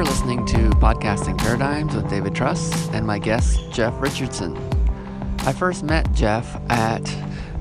You're 0.00 0.08
listening 0.08 0.46
to 0.46 0.56
Podcasting 0.78 1.36
Paradigms 1.36 1.94
with 1.94 2.08
David 2.08 2.34
Truss 2.34 2.88
and 2.88 3.06
my 3.06 3.18
guest, 3.18 3.60
Jeff 3.70 3.92
Richardson. 4.00 4.56
I 5.40 5.52
first 5.52 5.82
met 5.82 6.10
Jeff 6.14 6.58
at 6.70 7.02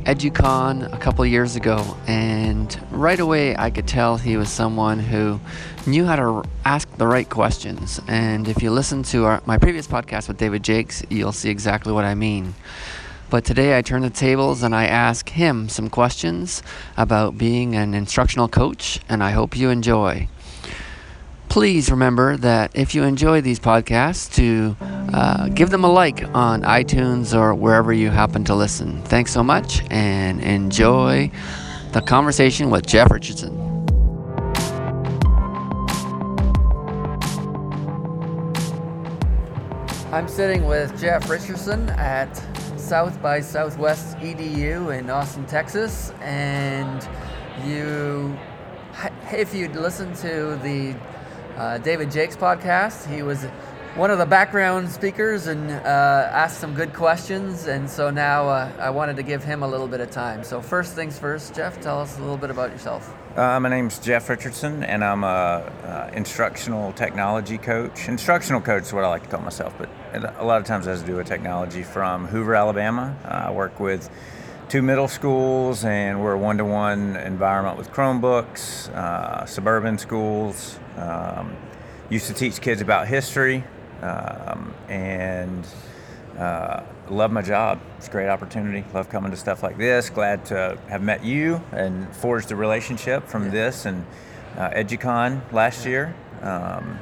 EduCon 0.06 0.94
a 0.94 0.98
couple 1.00 1.26
years 1.26 1.58
ago, 1.58 1.98
and 2.08 2.80
right 2.92 3.20
away 3.20 3.58
I 3.58 3.70
could 3.70 3.90
tell 3.90 4.16
he 4.16 4.38
was 4.38 4.50
someone 4.50 5.00
who 5.00 5.38
knew 5.86 6.06
how 6.06 6.16
to 6.16 6.50
ask 6.64 6.90
the 6.96 7.08
right 7.08 7.30
questions. 7.30 8.00
And 8.08 8.48
if 8.48 8.64
you 8.64 8.72
listen 8.72 9.04
to 9.04 9.26
our, 9.26 9.44
my 9.46 9.58
previous 9.58 9.86
podcast 9.86 10.30
with 10.30 10.38
David 10.38 10.64
Jakes, 10.64 11.04
you'll 11.10 11.34
see 11.34 11.50
exactly 11.50 11.92
what 11.92 12.06
I 12.06 12.16
mean. 12.16 12.56
But 13.30 13.44
today 13.44 13.78
I 13.78 13.82
turn 13.82 14.02
the 14.04 14.10
tables 14.10 14.64
and 14.64 14.74
I 14.74 14.86
ask 14.86 15.28
him 15.28 15.68
some 15.68 15.90
questions 15.90 16.64
about 16.96 17.38
being 17.38 17.76
an 17.76 17.94
instructional 17.94 18.48
coach, 18.48 19.02
and 19.10 19.22
I 19.22 19.32
hope 19.32 19.58
you 19.58 19.72
enjoy. 19.72 20.30
Please 21.50 21.90
remember 21.90 22.38
that 22.38 22.72
if 22.76 22.94
you 22.94 23.04
enjoy 23.04 23.42
these 23.42 23.60
podcasts, 23.60 24.32
to 24.36 24.78
uh, 25.12 25.50
give 25.50 25.72
them 25.72 25.84
a 25.84 25.92
like 25.92 26.24
on 26.36 26.62
iTunes 26.62 27.36
or 27.36 27.56
wherever 27.56 27.92
you 27.92 28.12
happen 28.12 28.44
to 28.44 28.54
listen. 28.54 29.02
Thanks 29.02 29.34
so 29.34 29.44
much 29.44 29.82
and 29.90 30.42
enjoy 30.42 31.32
the 31.92 32.02
conversation 32.02 32.70
with 32.70 32.86
Jeff 32.86 33.10
Richardson. 33.10 33.58
I'm 40.14 40.28
sitting 40.28 40.66
with 40.68 41.00
Jeff 41.02 41.28
Richardson 41.30 41.90
at 41.92 42.32
South 42.80 43.20
by 43.24 43.42
Southwest 43.42 44.18
EDU 44.18 44.98
in 44.98 45.10
Austin, 45.10 45.48
Texas, 45.48 46.12
and 46.22 47.10
you, 47.66 48.38
if 49.32 49.56
you'd 49.56 49.76
to 50.18 50.60
the 50.62 50.96
uh, 51.60 51.78
David 51.78 52.10
Jakes 52.10 52.38
podcast. 52.38 53.14
He 53.14 53.22
was 53.22 53.44
one 53.96 54.12
of 54.12 54.18
the 54.18 54.26
background 54.26 54.90
speakers 54.90 55.48
and 55.48 55.70
uh, 55.70 56.30
asked 56.32 56.60
some 56.60 56.74
good 56.74 56.94
questions, 56.94 57.68
and 57.68 57.90
so 57.90 58.10
now 58.10 58.48
uh, 58.48 58.72
I 58.80 58.92
wanted 58.92 59.18
to 59.18 59.24
give 59.24 59.44
him 59.44 59.62
a 59.62 59.68
little 59.68 59.88
bit 59.88 60.00
of 60.00 60.10
time. 60.10 60.44
So 60.44 60.62
first 60.62 60.96
things 60.96 61.20
first, 61.20 61.54
Jeff, 61.54 61.82
tell 61.82 62.00
us 62.00 62.18
a 62.18 62.22
little 62.22 62.38
bit 62.38 62.50
about 62.50 62.72
yourself. 62.72 63.14
My 63.36 63.70
name's 63.70 64.00
Jeff 64.00 64.30
Richardson, 64.30 64.84
and 64.84 65.04
I'm 65.04 65.24
a, 65.24 66.12
instructional 66.14 66.92
technology 66.94 67.58
coach. 67.58 68.08
Instructional 68.08 68.62
coach 68.62 68.84
is 68.84 68.94
what 68.94 69.04
I 69.04 69.08
like 69.10 69.24
to 69.24 69.30
call 69.30 69.42
myself, 69.42 69.74
but 69.78 69.90
a 70.38 70.46
lot 70.46 70.60
of 70.60 70.68
times 70.68 70.88
it 70.88 70.92
has 70.92 71.02
to 71.02 71.08
do 71.08 71.16
with 71.16 71.28
technology. 71.28 71.84
From 71.84 72.26
Hoover, 72.28 72.56
Alabama, 72.56 73.16
I 73.26 73.52
work 73.52 73.80
with 73.80 74.10
two 74.68 74.82
middle 74.82 75.08
schools, 75.08 75.84
and 75.86 76.22
we're 76.22 76.34
a 76.34 76.38
one-to-one 76.38 77.16
environment 77.16 77.78
with 77.78 77.92
Chromebooks, 77.92 78.90
uh, 78.94 79.46
suburban 79.46 79.98
schools, 79.98 80.80
um, 81.00 81.56
used 82.10 82.28
to 82.28 82.34
teach 82.34 82.60
kids 82.62 82.82
about 82.82 83.08
history 83.08 83.64
um, 84.02 84.74
and 84.88 85.66
uh, 86.38 86.84
love 87.10 87.32
my 87.32 87.42
job. 87.42 87.80
It's 87.98 88.08
a 88.08 88.12
great 88.12 88.30
opportunity. 88.30 88.86
Love 88.94 89.10
coming 89.10 89.32
to 89.32 89.38
stuff 89.38 89.64
like 89.64 89.78
this. 89.78 90.10
Glad 90.10 90.46
to 90.46 90.78
have 90.88 91.02
met 91.02 91.24
you 91.24 91.62
and 91.72 92.14
forged 92.16 92.52
a 92.52 92.56
relationship 92.56 93.28
from 93.28 93.46
yeah. 93.46 93.52
this 93.52 93.86
and 93.86 94.06
uh, 94.58 94.70
EduCon 94.70 95.52
last 95.52 95.86
year. 95.86 96.16
Um, 96.42 97.00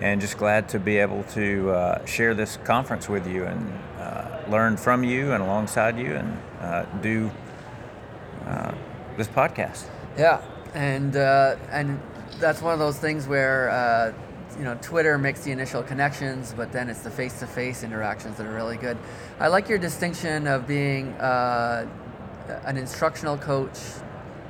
and 0.00 0.20
just 0.20 0.38
glad 0.38 0.68
to 0.70 0.80
be 0.80 0.96
able 0.98 1.22
to 1.24 1.70
uh, 1.70 2.04
share 2.06 2.34
this 2.34 2.56
conference 2.64 3.08
with 3.08 3.26
you 3.26 3.44
and 3.44 3.72
uh, 3.98 4.42
learn 4.48 4.76
from 4.76 5.04
you 5.04 5.32
and 5.32 5.42
alongside 5.42 5.98
you 5.98 6.14
and 6.16 6.38
uh, 6.60 6.84
do 7.02 7.30
uh, 8.46 8.72
this 9.16 9.28
podcast. 9.28 9.84
Yeah, 10.16 10.42
and 10.74 11.14
and 11.14 12.00
that's 12.42 12.60
one 12.60 12.74
of 12.74 12.78
those 12.80 12.98
things 12.98 13.26
where 13.26 13.70
uh, 13.70 14.12
you 14.58 14.64
know 14.64 14.76
Twitter 14.82 15.16
makes 15.16 15.44
the 15.44 15.52
initial 15.52 15.82
connections, 15.82 16.52
but 16.54 16.72
then 16.72 16.90
it's 16.90 17.00
the 17.00 17.10
face-to-face 17.10 17.84
interactions 17.84 18.36
that 18.36 18.46
are 18.46 18.54
really 18.54 18.76
good. 18.76 18.98
I 19.40 19.46
like 19.46 19.68
your 19.68 19.78
distinction 19.78 20.46
of 20.46 20.66
being 20.66 21.12
uh, 21.14 21.86
an 22.64 22.76
instructional 22.76 23.38
coach 23.38 23.78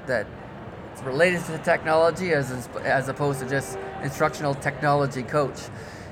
that 0.07 0.27
is 0.97 1.03
related 1.03 1.45
to 1.45 1.59
technology 1.59 2.33
as 2.33 2.69
as 2.83 3.09
opposed 3.09 3.41
to 3.41 3.49
just 3.49 3.79
instructional 4.03 4.55
technology 4.55 5.23
coach. 5.23 5.61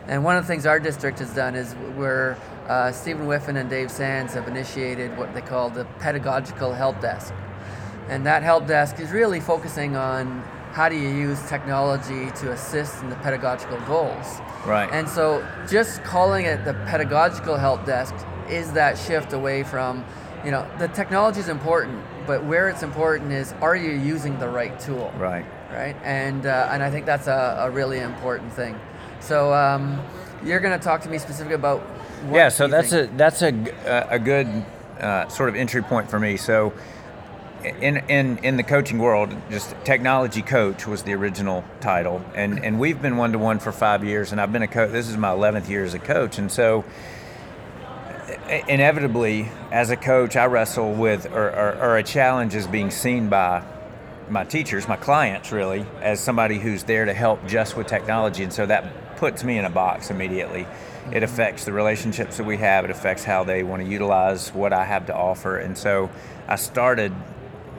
And 0.07 0.23
one 0.25 0.37
of 0.37 0.45
the 0.45 0.49
things 0.49 0.67
our 0.67 0.81
district 0.81 1.21
has 1.21 1.33
done 1.35 1.55
is 1.55 1.73
where 1.97 2.37
uh, 2.69 2.93
Stephen 2.93 3.27
Whiffin 3.27 3.57
and 3.57 3.71
Dave 3.71 3.91
Sands 3.91 4.35
have 4.35 4.49
initiated 4.49 5.17
what 5.17 5.33
they 5.35 5.41
call 5.41 5.71
the 5.71 5.85
pedagogical 5.99 6.75
help 6.75 7.01
desk. 7.01 7.33
And 8.09 8.27
that 8.27 8.43
help 8.43 8.67
desk 8.67 8.99
is 8.99 9.13
really 9.13 9.41
focusing 9.41 9.97
on 9.97 10.43
how 10.73 10.89
do 10.89 10.97
you 10.97 11.09
use 11.09 11.41
technology 11.49 12.31
to 12.37 12.53
assist 12.53 13.03
in 13.03 13.11
the 13.11 13.17
pedagogical 13.17 13.79
goals? 13.81 14.41
Right. 14.65 14.89
And 14.93 15.09
so 15.09 15.47
just 15.69 16.03
calling 16.05 16.47
it 16.47 16.65
the 16.65 16.75
pedagogical 16.87 17.57
help 17.57 17.85
desk 17.85 18.15
is 18.49 18.73
that 18.73 18.97
shift 18.97 19.33
away 19.33 19.63
from, 19.63 20.05
you 20.45 20.51
know, 20.51 20.67
the 20.79 20.89
technology 20.89 21.41
is 21.41 21.49
important, 21.49 22.03
but 22.27 22.45
where 22.45 22.69
it's 22.69 22.83
important 22.83 23.33
is 23.33 23.53
are 23.61 23.77
you 23.77 23.93
using 23.93 24.39
the 24.39 24.49
right 24.49 24.79
tool? 24.79 25.13
Right. 25.19 25.45
Right. 25.73 25.97
And 26.03 26.47
uh, 26.47 26.69
and 26.73 26.83
I 26.83 26.91
think 26.91 27.07
that's 27.07 27.29
a, 27.29 27.57
a 27.61 27.71
really 27.71 28.01
important 28.01 28.53
thing. 28.53 28.79
So 29.21 29.55
um, 29.55 30.01
you're 30.45 30.59
going 30.61 30.77
to 30.77 30.83
talk 30.83 31.01
to 31.03 31.09
me 31.09 31.19
specifically 31.19 31.55
about. 31.55 31.83
yeah. 32.33 32.49
So 32.49 32.67
that's 32.67 32.91
think. 32.91 33.13
a 33.13 33.17
that's 33.17 33.43
a 33.43 34.09
a 34.11 34.19
good 34.19 34.65
uh, 34.99 35.29
sort 35.29 35.49
of 35.49 35.55
entry 35.55 35.83
point 35.83 36.11
for 36.11 36.19
me. 36.19 36.37
So 36.37 36.73
in, 37.65 37.99
in, 38.09 38.39
in 38.39 38.57
the 38.57 38.63
coaching 38.63 38.99
world, 38.99 39.35
just 39.51 39.75
technology 39.85 40.43
coach 40.43 40.87
was 40.87 41.03
the 41.03 41.13
original 41.13 41.65
title, 41.81 42.25
and 42.35 42.65
and 42.65 42.79
we've 42.81 43.01
been 43.01 43.17
one 43.17 43.33
to 43.33 43.39
one 43.39 43.59
for 43.59 43.73
five 43.73 44.05
years, 44.05 44.33
and 44.33 44.41
I've 44.41 44.53
been 44.53 44.63
a 44.63 44.69
coach. 44.69 44.93
This 44.93 45.09
is 45.09 45.17
my 45.17 45.33
eleventh 45.33 45.69
year 45.69 45.85
as 45.85 45.95
a 45.95 45.99
coach, 45.99 46.39
and 46.39 46.51
so 46.51 46.85
inevitably, 48.69 49.49
as 49.71 49.91
a 49.91 49.97
coach, 49.97 50.37
I 50.37 50.47
wrestle 50.47 50.93
with 50.93 51.27
or, 51.27 51.51
or, 51.51 51.77
or 51.77 51.97
a 51.99 52.03
challenge 52.03 52.55
is 52.55 52.67
being 52.67 52.91
seen 52.91 53.29
by 53.29 53.63
my 54.29 54.45
teachers, 54.45 54.89
my 54.89 54.97
clients, 54.97 55.53
really, 55.53 55.85
as 56.01 56.21
somebody 56.21 56.59
who's 56.59 56.85
there 56.85 57.05
to 57.05 57.15
help 57.15 57.47
just 57.47 57.77
with 57.77 57.87
technology, 57.87 58.43
and 58.43 58.53
so 58.53 58.67
that 58.67 59.17
puts 59.17 59.45
me 59.45 59.59
in 59.59 59.65
a 59.65 59.71
box 59.71 60.11
immediately. 60.11 60.63
It 60.63 60.67
mm-hmm. 60.67 61.25
affects 61.25 61.65
the 61.65 61.73
relationships 61.73 62.37
that 62.39 62.45
we 62.45 62.57
have. 62.59 62.85
It 62.85 62.91
affects 62.91 63.25
how 63.25 63.45
they 63.45 63.63
want 63.63 63.83
to 63.83 63.89
utilize 63.89 64.53
what 64.55 64.73
I 64.73 64.85
have 64.85 65.07
to 65.07 65.15
offer, 65.15 65.59
and 65.59 65.77
so 65.77 66.11
I 66.49 66.57
started 66.57 67.13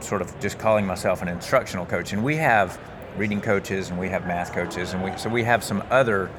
sort 0.03 0.21
of 0.21 0.39
just 0.39 0.59
calling 0.59 0.85
myself 0.85 1.21
an 1.21 1.27
instructional 1.27 1.85
coach. 1.85 2.13
And 2.13 2.23
we 2.23 2.35
have 2.37 2.79
reading 3.17 3.41
coaches 3.41 3.89
and 3.89 3.99
we 3.99 4.09
have 4.09 4.25
math 4.25 4.53
coaches, 4.53 4.93
and 4.93 5.03
we 5.03 5.15
so 5.17 5.29
we 5.29 5.43
have 5.43 5.63
some 5.63 5.83
other 5.89 6.29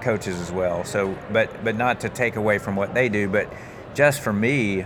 coaches 0.00 0.40
as 0.40 0.52
well. 0.52 0.84
So, 0.84 1.16
but 1.32 1.64
but 1.64 1.76
not 1.76 2.00
to 2.00 2.08
take 2.08 2.36
away 2.36 2.58
from 2.58 2.76
what 2.76 2.94
they 2.94 3.08
do, 3.08 3.28
but 3.28 3.52
just 3.94 4.20
for 4.20 4.32
me, 4.32 4.84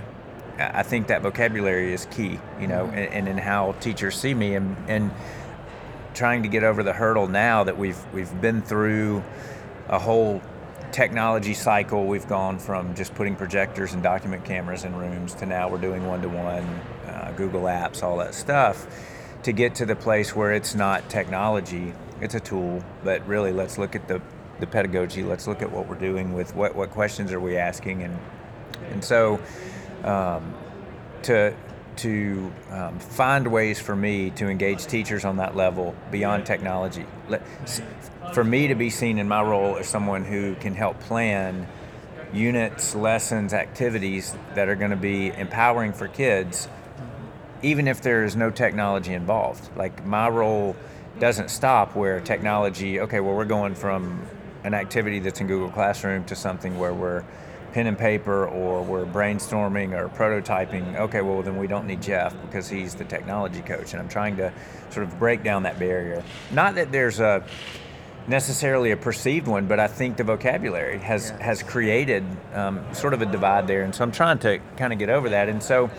I 0.58 0.82
think 0.82 1.08
that 1.08 1.22
vocabulary 1.22 1.92
is 1.92 2.06
key, 2.06 2.38
you 2.60 2.66
know, 2.66 2.86
mm-hmm. 2.86 2.98
and, 2.98 3.12
and 3.12 3.28
in 3.28 3.38
how 3.38 3.72
teachers 3.80 4.16
see 4.16 4.34
me, 4.34 4.54
and 4.54 4.76
and 4.88 5.10
trying 6.14 6.42
to 6.42 6.48
get 6.48 6.64
over 6.64 6.82
the 6.82 6.94
hurdle 6.94 7.28
now 7.28 7.64
that 7.64 7.76
we've 7.76 8.02
we've 8.12 8.40
been 8.40 8.62
through 8.62 9.22
a 9.88 9.98
whole 9.98 10.40
technology 10.92 11.54
cycle. 11.54 12.06
We've 12.06 12.26
gone 12.26 12.58
from 12.58 12.94
just 12.94 13.14
putting 13.14 13.36
projectors 13.36 13.92
and 13.92 14.02
document 14.02 14.44
cameras 14.44 14.84
in 14.84 14.94
rooms 14.96 15.34
to 15.34 15.46
now 15.46 15.68
we're 15.68 15.78
doing 15.78 16.06
one 16.06 16.22
to 16.22 16.28
one 16.28 16.80
Google 17.36 17.62
Apps, 17.62 18.02
all 18.02 18.18
that 18.18 18.34
stuff, 18.34 18.86
to 19.42 19.52
get 19.52 19.74
to 19.76 19.86
the 19.86 19.96
place 19.96 20.34
where 20.34 20.52
it's 20.52 20.74
not 20.74 21.08
technology, 21.08 21.92
it's 22.20 22.34
a 22.34 22.40
tool, 22.40 22.82
but 23.04 23.26
really 23.26 23.52
let's 23.52 23.78
look 23.78 23.94
at 23.94 24.08
the, 24.08 24.20
the 24.60 24.66
pedagogy, 24.66 25.22
let's 25.22 25.46
look 25.46 25.62
at 25.62 25.70
what 25.70 25.88
we're 25.88 25.94
doing 25.94 26.32
with 26.32 26.54
what, 26.54 26.74
what 26.74 26.90
questions 26.90 27.32
are 27.32 27.40
we 27.40 27.56
asking. 27.56 28.02
And, 28.02 28.18
and 28.90 29.04
so 29.04 29.40
um, 30.02 30.54
to, 31.22 31.54
to 31.96 32.52
um, 32.70 32.98
find 32.98 33.46
ways 33.46 33.80
for 33.80 33.94
me 33.94 34.30
to 34.30 34.48
engage 34.48 34.86
teachers 34.86 35.24
on 35.24 35.36
that 35.36 35.54
level 35.54 35.94
beyond 36.10 36.46
technology. 36.46 37.06
Let, 37.28 37.42
for 38.32 38.44
me 38.44 38.68
to 38.68 38.74
be 38.74 38.90
seen 38.90 39.18
in 39.18 39.28
my 39.28 39.42
role 39.42 39.76
as 39.76 39.88
someone 39.88 40.24
who 40.24 40.54
can 40.56 40.74
help 40.74 40.98
plan 41.00 41.68
units, 42.32 42.94
lessons, 42.94 43.54
activities 43.54 44.34
that 44.54 44.68
are 44.68 44.74
going 44.74 44.90
to 44.90 44.96
be 44.96 45.28
empowering 45.28 45.92
for 45.92 46.08
kids 46.08 46.68
even 47.62 47.88
if 47.88 48.02
there 48.02 48.24
is 48.24 48.36
no 48.36 48.50
technology 48.50 49.14
involved. 49.14 49.68
Like 49.76 50.04
my 50.06 50.28
role 50.28 50.76
doesn't 51.18 51.50
stop 51.50 51.96
where 51.96 52.20
technology, 52.20 53.00
okay, 53.00 53.20
well, 53.20 53.34
we're 53.34 53.44
going 53.44 53.74
from 53.74 54.22
an 54.64 54.74
activity 54.74 55.18
that's 55.18 55.40
in 55.40 55.46
Google 55.46 55.70
Classroom 55.70 56.24
to 56.24 56.34
something 56.34 56.78
where 56.78 56.92
we're 56.92 57.24
pen 57.72 57.86
and 57.86 57.98
paper 57.98 58.46
or 58.46 58.82
we're 58.82 59.04
brainstorming 59.04 59.92
or 59.92 60.08
prototyping. 60.08 60.96
Okay, 60.96 61.20
well, 61.20 61.42
then 61.42 61.56
we 61.56 61.66
don't 61.66 61.86
need 61.86 62.02
Jeff 62.02 62.34
because 62.42 62.68
he's 62.68 62.94
the 62.94 63.04
technology 63.04 63.60
coach. 63.60 63.92
And 63.92 64.00
I'm 64.00 64.08
trying 64.08 64.36
to 64.36 64.52
sort 64.90 65.06
of 65.06 65.18
break 65.18 65.42
down 65.42 65.64
that 65.64 65.78
barrier. 65.78 66.24
Not 66.52 66.74
that 66.76 66.90
there's 66.90 67.20
a 67.20 67.44
necessarily 68.28 68.90
a 68.90 68.96
perceived 68.96 69.46
one, 69.46 69.66
but 69.66 69.78
I 69.78 69.86
think 69.86 70.16
the 70.16 70.24
vocabulary 70.24 70.98
has, 70.98 71.30
yeah. 71.30 71.44
has 71.44 71.62
created 71.62 72.24
um, 72.54 72.82
sort 72.92 73.14
of 73.14 73.22
a 73.22 73.26
divide 73.26 73.66
there. 73.66 73.82
And 73.82 73.94
so 73.94 74.02
I'm 74.04 74.12
trying 74.12 74.38
to 74.40 74.58
kind 74.76 74.92
of 74.92 74.98
get 74.98 75.10
over 75.10 75.28
that. 75.30 75.48
And 75.48 75.62
so, 75.62 75.90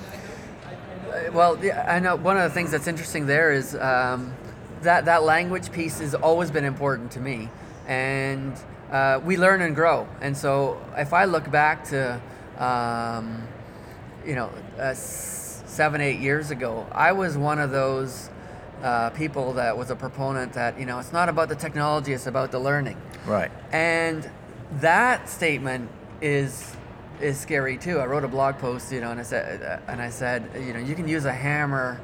well, 1.31 1.57
I 1.87 1.99
know 1.99 2.15
one 2.15 2.37
of 2.37 2.43
the 2.43 2.53
things 2.53 2.71
that's 2.71 2.87
interesting 2.87 3.25
there 3.25 3.51
is 3.51 3.75
um, 3.75 4.33
that 4.81 5.05
that 5.05 5.23
language 5.23 5.71
piece 5.71 5.99
has 5.99 6.15
always 6.15 6.51
been 6.51 6.65
important 6.65 7.11
to 7.11 7.19
me, 7.19 7.49
and 7.87 8.53
uh, 8.91 9.19
we 9.23 9.37
learn 9.37 9.61
and 9.61 9.75
grow. 9.75 10.07
And 10.21 10.35
so 10.35 10.79
if 10.95 11.13
I 11.13 11.25
look 11.25 11.49
back 11.51 11.83
to, 11.85 12.21
um, 12.57 13.47
you 14.25 14.35
know, 14.35 14.49
uh, 14.79 14.93
seven, 14.93 16.01
eight 16.01 16.19
years 16.19 16.51
ago, 16.51 16.87
I 16.91 17.11
was 17.11 17.37
one 17.37 17.59
of 17.59 17.71
those 17.71 18.29
uh, 18.83 19.09
people 19.11 19.53
that 19.53 19.77
was 19.77 19.89
a 19.89 19.95
proponent 19.95 20.53
that, 20.53 20.79
you 20.79 20.85
know, 20.85 20.99
it's 20.99 21.13
not 21.13 21.29
about 21.29 21.49
the 21.49 21.55
technology, 21.55 22.13
it's 22.13 22.27
about 22.27 22.51
the 22.51 22.59
learning. 22.59 22.97
Right. 23.25 23.51
And 23.71 24.29
that 24.79 25.29
statement 25.29 25.89
is 26.21 26.75
is 27.21 27.39
scary 27.39 27.77
too. 27.77 27.99
I 27.99 28.05
wrote 28.05 28.23
a 28.23 28.27
blog 28.27 28.57
post, 28.57 28.91
you 28.91 29.01
know, 29.01 29.11
and 29.11 29.19
I 29.19 29.23
said, 29.23 29.81
and 29.87 30.01
I 30.01 30.09
said, 30.09 30.49
you 30.55 30.73
know, 30.73 30.79
you 30.79 30.95
can 30.95 31.07
use 31.07 31.25
a 31.25 31.33
hammer 31.33 31.99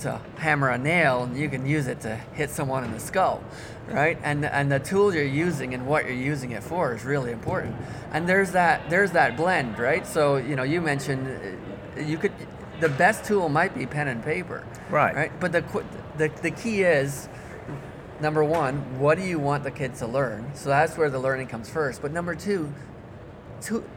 to 0.00 0.20
hammer 0.38 0.70
a 0.70 0.78
nail 0.78 1.22
and 1.22 1.38
you 1.38 1.48
can 1.48 1.64
use 1.64 1.86
it 1.86 2.00
to 2.00 2.16
hit 2.34 2.50
someone 2.50 2.82
in 2.82 2.92
the 2.92 2.98
skull 2.98 3.42
right? 3.88 4.18
And 4.22 4.44
and 4.44 4.70
the 4.70 4.78
tool 4.78 5.14
you're 5.14 5.24
using 5.24 5.74
and 5.74 5.86
what 5.86 6.04
you're 6.04 6.14
using 6.14 6.52
it 6.52 6.62
for 6.62 6.94
is 6.94 7.04
really 7.04 7.32
important. 7.32 7.76
And 8.12 8.28
there's 8.28 8.52
that 8.52 8.88
there's 8.90 9.12
that 9.12 9.36
blend 9.36 9.78
right? 9.78 10.06
So 10.06 10.36
you 10.36 10.56
know 10.56 10.62
you 10.62 10.80
mentioned 10.80 11.28
uh, 11.96 12.00
you 12.00 12.18
could 12.18 12.32
the 12.80 12.88
best 12.88 13.24
tool 13.24 13.48
might 13.48 13.74
be 13.74 13.86
pen 13.86 14.08
and 14.08 14.22
paper 14.24 14.64
right. 14.90 15.14
right? 15.14 15.40
But 15.40 15.52
the 15.52 15.84
the, 16.16 16.28
the 16.42 16.50
key 16.50 16.82
is 16.82 17.28
number 18.20 18.44
one 18.44 18.98
what 18.98 19.18
do 19.18 19.24
you 19.24 19.38
want 19.38 19.64
the 19.64 19.70
kids 19.70 19.98
to 20.00 20.06
learn? 20.06 20.52
So 20.54 20.68
that's 20.68 20.96
where 20.96 21.10
the 21.10 21.18
learning 21.18 21.48
comes 21.48 21.68
first. 21.68 22.02
But 22.02 22.12
number 22.12 22.34
two 22.34 22.72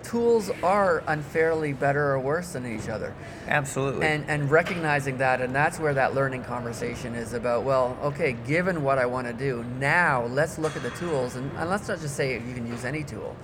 tools 0.04 0.50
are 0.64 1.04
unfairly 1.08 1.74
better 1.74 2.12
or 2.12 2.20
worse 2.20 2.54
than 2.54 2.66
each 2.66 2.90
other. 2.90 3.14
Absolutely. 3.48 4.06
And 4.06 4.26
and 4.30 4.50
recognizing 4.50 5.18
that, 5.18 5.42
and 5.42 5.54
that's 5.54 5.80
where 5.80 5.94
that 5.94 6.14
learning 6.14 6.44
conversation 6.44 7.16
is 7.16 7.34
about. 7.34 7.64
Well, 7.64 7.98
okay, 8.02 8.36
given 8.46 8.84
what 8.84 8.98
I 8.98 9.06
want 9.06 9.28
to 9.28 9.34
do 9.34 9.64
now, 9.80 10.26
let's 10.26 10.58
look 10.58 10.76
at 10.76 10.84
the 10.84 10.92
tools, 10.92 11.36
and, 11.36 11.52
and 11.58 11.70
let's 11.70 11.88
not 11.88 12.00
just 12.00 12.16
say 12.16 12.34
you 12.34 12.54
can 12.54 12.68
use 12.68 12.86
any 12.86 13.04
tool. 13.04 13.36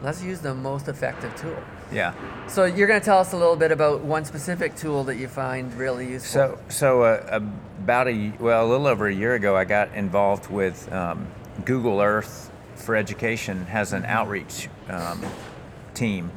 Let's 0.00 0.22
use 0.22 0.38
the 0.38 0.54
most 0.54 0.86
effective 0.86 1.34
tool. 1.34 1.60
Yeah. 1.92 2.14
So 2.46 2.64
you're 2.66 2.86
going 2.86 3.00
to 3.00 3.04
tell 3.04 3.18
us 3.18 3.32
a 3.32 3.36
little 3.36 3.56
bit 3.56 3.72
about 3.72 4.02
one 4.02 4.24
specific 4.24 4.76
tool 4.76 5.02
that 5.04 5.16
you 5.16 5.26
find 5.26 5.74
really 5.74 6.08
useful. 6.08 6.30
So 6.30 6.58
so 6.68 7.02
uh, 7.02 7.40
about 7.82 8.08
a 8.08 8.32
well 8.38 8.64
a 8.64 8.68
little 8.68 8.86
over 8.86 9.08
a 9.08 9.14
year 9.14 9.34
ago, 9.34 9.56
I 9.56 9.64
got 9.64 9.92
involved 9.94 10.50
with 10.50 10.90
um, 10.92 11.26
Google 11.64 12.00
Earth 12.00 12.48
for 12.78 12.96
Education 12.96 13.66
has 13.66 13.92
an 13.92 14.04
outreach 14.04 14.68
um, 14.88 15.22
team. 15.98 16.30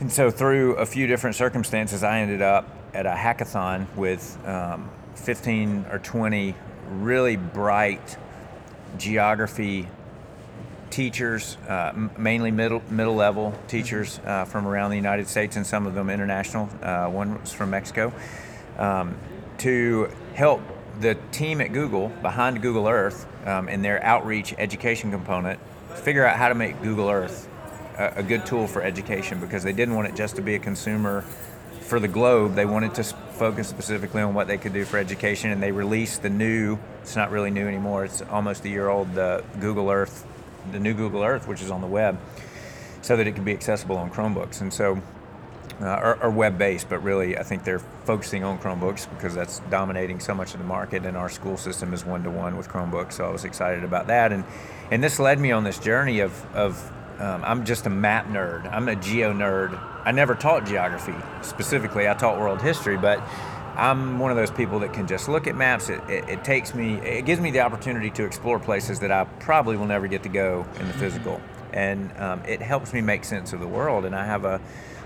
And 0.00 0.10
so, 0.10 0.30
through 0.30 0.76
a 0.76 0.86
few 0.86 1.06
different 1.06 1.36
circumstances, 1.36 2.02
I 2.02 2.20
ended 2.20 2.42
up 2.42 2.68
at 2.94 3.06
a 3.06 3.10
hackathon 3.10 3.86
with 3.96 4.38
um, 4.46 4.90
15 5.14 5.86
or 5.90 5.98
20 5.98 6.54
really 6.90 7.36
bright 7.36 8.16
geography 8.98 9.86
teachers, 10.90 11.56
uh, 11.68 11.92
mainly 12.18 12.50
middle 12.50 12.82
middle 12.90 13.14
level 13.14 13.54
teachers 13.68 14.20
uh, 14.24 14.44
from 14.44 14.66
around 14.66 14.90
the 14.90 14.96
United 14.96 15.28
States 15.28 15.56
and 15.56 15.66
some 15.66 15.86
of 15.86 15.94
them 15.94 16.10
international. 16.10 16.68
Uh, 16.82 17.08
one 17.08 17.40
was 17.40 17.52
from 17.52 17.70
Mexico, 17.70 18.12
um, 18.78 19.16
to 19.58 20.10
help 20.34 20.62
the 21.00 21.14
team 21.30 21.60
at 21.60 21.72
Google 21.72 22.08
behind 22.22 22.60
Google 22.60 22.88
Earth 22.88 23.26
um, 23.46 23.68
in 23.68 23.82
their 23.82 24.02
outreach 24.02 24.54
education 24.58 25.10
component 25.10 25.60
figure 25.94 26.24
out 26.24 26.36
how 26.36 26.48
to 26.48 26.54
make 26.54 26.80
Google 26.82 27.08
Earth 27.08 27.48
a, 28.00 28.20
a 28.20 28.22
good 28.22 28.46
tool 28.46 28.66
for 28.66 28.82
education 28.82 29.38
because 29.40 29.62
they 29.62 29.72
didn't 29.72 29.94
want 29.94 30.08
it 30.08 30.16
just 30.16 30.36
to 30.36 30.42
be 30.42 30.54
a 30.54 30.58
consumer 30.58 31.22
for 31.82 32.00
the 32.00 32.08
globe. 32.08 32.54
They 32.54 32.66
wanted 32.66 32.94
to 32.94 33.04
focus 33.04 33.68
specifically 33.68 34.22
on 34.22 34.34
what 34.34 34.46
they 34.46 34.58
could 34.58 34.72
do 34.72 34.84
for 34.84 34.98
education, 34.98 35.50
and 35.50 35.62
they 35.62 35.72
released 35.72 36.22
the 36.22 36.30
new. 36.30 36.78
It's 37.02 37.16
not 37.16 37.30
really 37.30 37.50
new 37.50 37.66
anymore. 37.66 38.04
It's 38.04 38.22
almost 38.22 38.64
a 38.64 38.68
year 38.68 38.88
old. 38.88 39.14
The 39.14 39.44
Google 39.60 39.90
Earth, 39.90 40.26
the 40.72 40.78
new 40.78 40.94
Google 40.94 41.22
Earth, 41.22 41.46
which 41.46 41.62
is 41.62 41.70
on 41.70 41.80
the 41.80 41.86
web, 41.86 42.18
so 43.02 43.16
that 43.16 43.26
it 43.26 43.34
can 43.34 43.44
be 43.44 43.52
accessible 43.52 43.96
on 43.96 44.10
Chromebooks. 44.10 44.60
And 44.60 44.72
so, 44.72 45.02
uh, 45.80 45.96
or, 45.96 46.22
or 46.24 46.30
web-based, 46.30 46.88
but 46.88 47.02
really, 47.02 47.38
I 47.38 47.42
think 47.42 47.64
they're 47.64 47.78
focusing 48.04 48.44
on 48.44 48.58
Chromebooks 48.58 49.08
because 49.10 49.34
that's 49.34 49.60
dominating 49.70 50.20
so 50.20 50.34
much 50.34 50.52
of 50.52 50.60
the 50.60 50.66
market, 50.66 51.06
and 51.06 51.16
our 51.16 51.28
school 51.28 51.56
system 51.56 51.92
is 51.92 52.04
one-to-one 52.04 52.56
with 52.56 52.68
Chromebooks. 52.68 53.14
So 53.14 53.24
I 53.24 53.30
was 53.30 53.44
excited 53.44 53.82
about 53.82 54.06
that, 54.08 54.32
and 54.32 54.44
and 54.90 55.02
this 55.02 55.18
led 55.18 55.40
me 55.40 55.50
on 55.50 55.64
this 55.64 55.78
journey 55.78 56.20
of 56.20 56.32
of 56.54 56.92
um, 57.20 57.44
I'm 57.44 57.64
just 57.64 57.86
a 57.86 57.90
map 57.90 58.26
nerd. 58.28 58.70
I'm 58.72 58.88
a 58.88 58.96
geo 58.96 59.32
nerd. 59.32 59.78
I 60.04 60.12
never 60.12 60.34
taught 60.34 60.66
geography 60.66 61.14
specifically. 61.42 62.08
I 62.08 62.14
taught 62.14 62.38
world 62.38 62.62
history, 62.62 62.96
but 62.96 63.22
I'm 63.76 64.18
one 64.18 64.30
of 64.30 64.38
those 64.38 64.50
people 64.50 64.78
that 64.80 64.94
can 64.94 65.06
just 65.06 65.28
look 65.28 65.46
at 65.46 65.54
maps. 65.54 65.90
It, 65.90 66.00
it, 66.08 66.28
it, 66.28 66.44
takes 66.44 66.74
me, 66.74 66.94
it 66.94 67.26
gives 67.26 67.40
me 67.40 67.50
the 67.50 67.60
opportunity 67.60 68.10
to 68.12 68.24
explore 68.24 68.58
places 68.58 69.00
that 69.00 69.12
I 69.12 69.24
probably 69.24 69.76
will 69.76 69.86
never 69.86 70.08
get 70.08 70.22
to 70.22 70.28
go 70.30 70.66
in 70.78 70.88
the 70.88 70.94
physical. 70.94 71.40
And 71.72 72.10
um, 72.18 72.42
it 72.46 72.62
helps 72.62 72.92
me 72.92 73.02
make 73.02 73.24
sense 73.24 73.52
of 73.52 73.60
the 73.60 73.68
world. 73.68 74.06
And 74.06 74.16
I 74.16 74.24
have 74.24 74.46
a, 74.46 74.60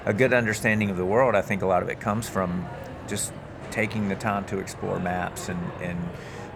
a 0.06 0.14
good 0.14 0.32
understanding 0.32 0.90
of 0.90 0.96
the 0.96 1.04
world. 1.04 1.34
I 1.34 1.42
think 1.42 1.62
a 1.62 1.66
lot 1.66 1.82
of 1.82 1.88
it 1.88 2.00
comes 2.00 2.28
from 2.28 2.64
just 3.08 3.32
taking 3.72 4.08
the 4.08 4.14
time 4.14 4.44
to 4.46 4.58
explore 4.60 5.00
maps 5.00 5.48
and, 5.48 5.60
and 5.82 5.98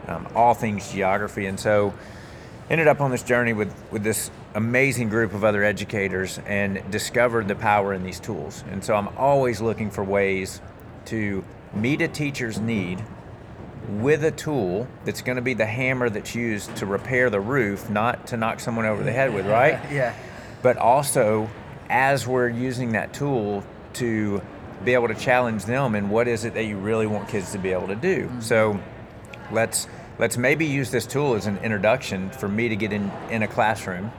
um, 0.07 0.29
all 0.37 0.55
things 0.55 0.93
geography. 0.93 1.47
And 1.47 1.59
so, 1.59 1.93
ended 2.71 2.89
up 2.89 3.01
on 3.01 3.11
this 3.11 3.23
journey 3.23 3.53
with, 3.53 3.75
with 3.91 4.03
this 4.03 4.31
amazing 4.55 5.09
group 5.09 5.35
of 5.35 5.45
other 5.45 5.65
educators 5.65 6.39
and 6.47 6.83
discovered 6.91 7.49
the 7.49 7.55
power 7.55 7.95
in 7.95 8.03
these 8.03 8.21
tools. 8.21 8.65
And 8.71 8.85
so 8.85 8.95
I'm 8.95 9.09
always 9.17 9.61
looking 9.61 9.91
for 9.91 10.05
ways 10.05 10.61
to 11.07 11.45
meet 11.75 12.03
a 12.03 12.09
teacher's 12.09 12.59
need 12.59 13.03
with 13.89 14.23
a 14.25 14.31
tool 14.31 14.87
that's 15.05 15.23
going 15.23 15.37
to 15.37 15.43
be 15.43 15.55
the 15.55 15.67
hammer 15.67 16.11
that's 16.11 16.35
used 16.35 16.77
to 16.77 16.87
repair 16.87 17.31
the 17.31 17.41
roof, 17.41 17.89
not 17.89 18.27
to 18.27 18.37
knock 18.37 18.61
someone 18.61 18.85
over 18.85 19.03
the 19.03 19.13
head 19.13 19.33
with, 19.33 19.47
right? 19.47 19.81
yeah. 19.91 20.15
But 20.63 20.77
also, 20.77 21.49
as 21.89 22.27
we're 22.27 22.49
using 22.49 22.93
that 22.93 23.15
tool 23.15 23.65
to 23.95 24.43
be 24.85 24.95
able 24.95 25.09
to 25.09 25.15
challenge 25.15 25.65
them 25.65 25.95
and 25.95 26.11
what 26.11 26.29
is 26.29 26.45
it 26.45 26.55
that 26.55 26.65
you 26.65 26.77
really 26.77 27.07
want 27.07 27.29
kids 27.29 27.53
to 27.53 27.59
be 27.59 27.73
able 27.73 27.89
to 27.89 27.97
do. 27.97 28.27
Mm-hmm. 28.27 28.41
So 28.41 28.81
let's 29.51 29.89
let's 30.19 30.37
maybe 30.37 30.67
use 30.67 30.91
this 30.91 31.07
tool 31.07 31.35
as 31.35 31.47
an 31.47 31.59
introduction 31.59 32.31
for 32.31 32.49
me 32.49 32.69
to 32.69 32.77
get 32.77 32.93
in, 32.93 33.11
in 33.31 33.43
a 33.43 33.49
classroom 33.49 34.11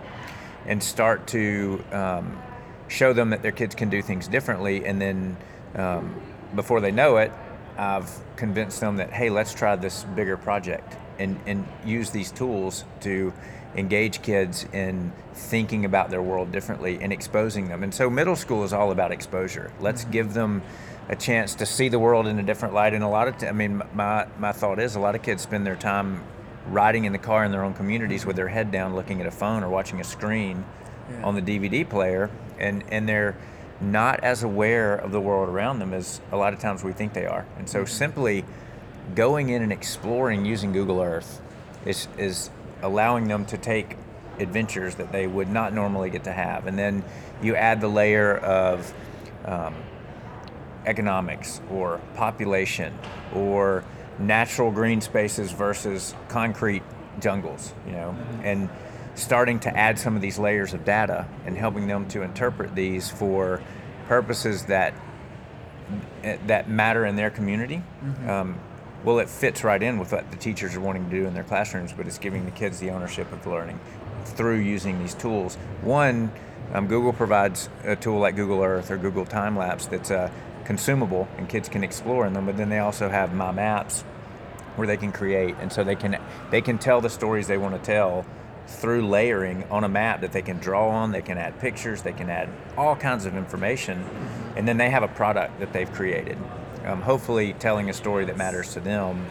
and 0.65 0.81
start 0.81 1.27
to 1.27 1.83
um, 1.91 2.41
show 2.87 3.13
them 3.13 3.29
that 3.31 3.41
their 3.41 3.51
kids 3.51 3.75
can 3.75 3.89
do 3.89 4.01
things 4.01 4.27
differently. 4.27 4.85
And 4.85 5.01
then 5.01 5.37
um, 5.75 6.21
before 6.55 6.81
they 6.81 6.91
know 6.91 7.17
it, 7.17 7.31
I've 7.77 8.09
convinced 8.35 8.79
them 8.79 8.97
that, 8.97 9.11
hey, 9.11 9.29
let's 9.29 9.53
try 9.53 9.75
this 9.75 10.03
bigger 10.03 10.37
project 10.37 10.97
and, 11.17 11.39
and 11.45 11.67
use 11.85 12.11
these 12.11 12.31
tools 12.31 12.85
to 13.01 13.33
engage 13.75 14.21
kids 14.21 14.65
in 14.73 15.11
thinking 15.33 15.85
about 15.85 16.09
their 16.09 16.21
world 16.21 16.51
differently 16.51 16.97
and 17.01 17.13
exposing 17.13 17.67
them. 17.67 17.83
And 17.83 17.93
so 17.93 18.09
middle 18.09 18.35
school 18.35 18.63
is 18.63 18.73
all 18.73 18.91
about 18.91 19.11
exposure. 19.11 19.71
Let's 19.79 20.01
mm-hmm. 20.01 20.11
give 20.11 20.33
them 20.33 20.61
a 21.09 21.15
chance 21.15 21.55
to 21.55 21.65
see 21.65 21.89
the 21.89 21.99
world 21.99 22.27
in 22.27 22.37
a 22.39 22.43
different 22.43 22.73
light. 22.73 22.93
And 22.93 23.03
a 23.03 23.07
lot 23.07 23.27
of, 23.27 23.37
t- 23.37 23.47
I 23.47 23.51
mean, 23.51 23.81
my, 23.93 24.27
my 24.37 24.51
thought 24.51 24.79
is 24.79 24.95
a 24.95 24.99
lot 24.99 25.15
of 25.15 25.23
kids 25.23 25.41
spend 25.41 25.65
their 25.65 25.75
time 25.75 26.23
riding 26.67 27.05
in 27.05 27.11
the 27.11 27.19
car 27.19 27.43
in 27.43 27.51
their 27.51 27.63
own 27.63 27.73
communities 27.73 28.25
with 28.25 28.35
their 28.35 28.47
head 28.47 28.71
down 28.71 28.95
looking 28.95 29.19
at 29.19 29.25
a 29.25 29.31
phone 29.31 29.63
or 29.63 29.69
watching 29.69 29.99
a 29.99 30.03
screen 30.03 30.63
yeah. 31.09 31.23
on 31.23 31.33
the 31.33 31.41
DVD 31.41 31.87
player. 31.87 32.29
And, 32.59 32.83
and 32.89 33.09
they're 33.09 33.35
not 33.81 34.23
as 34.23 34.43
aware 34.43 34.95
of 34.95 35.11
the 35.11 35.19
world 35.19 35.49
around 35.49 35.79
them 35.79 35.93
as 35.93 36.21
a 36.31 36.37
lot 36.37 36.53
of 36.53 36.59
times 36.59 36.83
we 36.83 36.93
think 36.93 37.13
they 37.13 37.25
are. 37.25 37.45
And 37.57 37.67
so 37.67 37.79
mm-hmm. 37.79 37.87
simply 37.87 38.45
going 39.15 39.49
in 39.49 39.63
and 39.63 39.71
exploring 39.71 40.45
using 40.45 40.71
Google 40.73 41.01
Earth 41.01 41.41
is, 41.85 42.07
is 42.19 42.51
allowing 42.83 43.27
them 43.27 43.45
to 43.47 43.57
take 43.57 43.97
adventures 44.37 44.95
that 44.95 45.11
they 45.11 45.25
would 45.25 45.49
not 45.49 45.73
normally 45.73 46.11
get 46.11 46.23
to 46.25 46.31
have. 46.31 46.67
And 46.67 46.77
then 46.77 47.03
you 47.41 47.55
add 47.55 47.81
the 47.81 47.87
layer 47.87 48.37
of 48.37 48.93
um, 49.45 49.73
economics 50.85 51.61
or 51.71 51.99
population 52.15 52.97
or 53.33 53.83
natural 54.17 54.71
green 54.71 55.01
spaces 55.01 55.51
versus 55.51 56.13
concrete 56.27 56.83
jungles, 57.19 57.73
you 57.85 57.93
know, 57.93 58.15
mm-hmm. 58.17 58.45
and 58.45 58.69
starting 59.15 59.59
to 59.59 59.77
add 59.77 59.99
some 59.99 60.15
of 60.15 60.21
these 60.21 60.39
layers 60.39 60.73
of 60.73 60.85
data 60.85 61.27
and 61.45 61.57
helping 61.57 61.87
them 61.87 62.07
to 62.07 62.21
interpret 62.21 62.73
these 62.75 63.09
for 63.09 63.61
purposes 64.07 64.65
that 64.65 64.93
that 66.45 66.69
matter 66.69 67.05
in 67.05 67.15
their 67.15 67.29
community. 67.29 67.81
Mm-hmm. 68.03 68.29
Um, 68.29 68.59
well, 69.03 69.19
it 69.19 69.29
fits 69.29 69.63
right 69.63 69.81
in 69.81 69.97
with 69.97 70.11
what 70.11 70.29
the 70.29 70.37
teachers 70.37 70.75
are 70.75 70.81
wanting 70.81 71.05
to 71.05 71.09
do 71.09 71.25
in 71.25 71.33
their 71.33 71.43
classrooms, 71.43 71.93
but 71.93 72.05
it's 72.05 72.17
giving 72.17 72.45
the 72.45 72.51
kids 72.51 72.79
the 72.79 72.91
ownership 72.91 73.31
of 73.31 73.45
learning 73.47 73.79
through 74.25 74.57
using 74.57 74.99
these 74.99 75.13
tools. 75.13 75.55
One, 75.81 76.31
um, 76.73 76.87
Google 76.87 77.13
provides 77.13 77.69
a 77.83 77.95
tool 77.95 78.19
like 78.19 78.35
Google 78.35 78.61
Earth 78.61 78.91
or 78.91 78.97
Google 78.97 79.25
Time 79.25 79.57
Lapse 79.57 79.85
that's 79.87 80.11
a 80.11 80.31
consumable 80.69 81.27
and 81.37 81.49
kids 81.49 81.67
can 81.67 81.83
explore 81.83 82.27
in 82.27 82.33
them 82.33 82.45
but 82.45 82.55
then 82.55 82.69
they 82.69 82.77
also 82.77 83.09
have 83.09 83.33
my 83.33 83.51
maps 83.51 84.03
where 84.75 84.85
they 84.85 84.97
can 84.97 85.11
create 85.11 85.55
and 85.61 85.73
so 85.73 85.83
they 85.83 85.95
can 85.95 86.21
they 86.51 86.61
can 86.61 86.77
tell 86.77 87.01
the 87.01 87.09
stories 87.09 87.47
they 87.47 87.57
want 87.57 87.73
to 87.73 87.81
tell 87.81 88.23
through 88.67 89.07
layering 89.07 89.63
on 89.71 89.83
a 89.83 89.89
map 89.89 90.21
that 90.21 90.31
they 90.31 90.43
can 90.43 90.59
draw 90.59 90.89
on 90.89 91.11
they 91.11 91.23
can 91.23 91.39
add 91.39 91.59
pictures 91.59 92.03
they 92.03 92.13
can 92.13 92.29
add 92.29 92.47
all 92.77 92.95
kinds 92.95 93.25
of 93.25 93.35
information 93.35 94.05
and 94.55 94.67
then 94.67 94.77
they 94.77 94.91
have 94.91 95.01
a 95.01 95.07
product 95.07 95.59
that 95.59 95.73
they've 95.73 95.91
created. 95.91 96.37
Um, 96.85 97.01
hopefully 97.01 97.53
telling 97.53 97.89
a 97.89 97.93
story 97.93 98.25
that 98.25 98.37
matters 98.37 98.73
to 98.73 98.79
them 98.79 99.25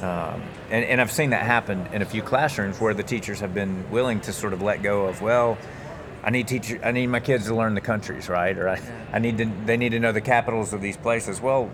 Um, 0.00 0.42
and, 0.70 0.84
and 0.84 1.00
I've 1.00 1.10
seen 1.10 1.30
that 1.30 1.42
happen 1.42 1.88
in 1.92 2.02
a 2.02 2.04
few 2.04 2.22
classrooms 2.22 2.80
where 2.80 2.94
the 2.94 3.02
teachers 3.02 3.40
have 3.40 3.52
been 3.52 3.90
willing 3.90 4.20
to 4.22 4.32
sort 4.32 4.52
of 4.52 4.62
let 4.62 4.80
go 4.80 5.06
of, 5.06 5.20
well, 5.20 5.58
I 6.22 6.30
need 6.30 6.48
teacher, 6.48 6.80
I 6.82 6.92
need 6.92 7.06
my 7.06 7.20
kids 7.20 7.46
to 7.46 7.54
learn 7.54 7.74
the 7.74 7.80
countries, 7.80 8.28
right? 8.28 8.56
Or 8.58 8.68
I, 8.68 8.76
yeah. 8.76 9.06
I 9.12 9.18
need 9.18 9.38
to, 9.38 9.50
they 9.66 9.76
need 9.76 9.90
to 9.90 10.00
know 10.00 10.12
the 10.12 10.20
capitals 10.20 10.72
of 10.72 10.80
these 10.80 10.96
places. 10.96 11.40
Well, 11.40 11.70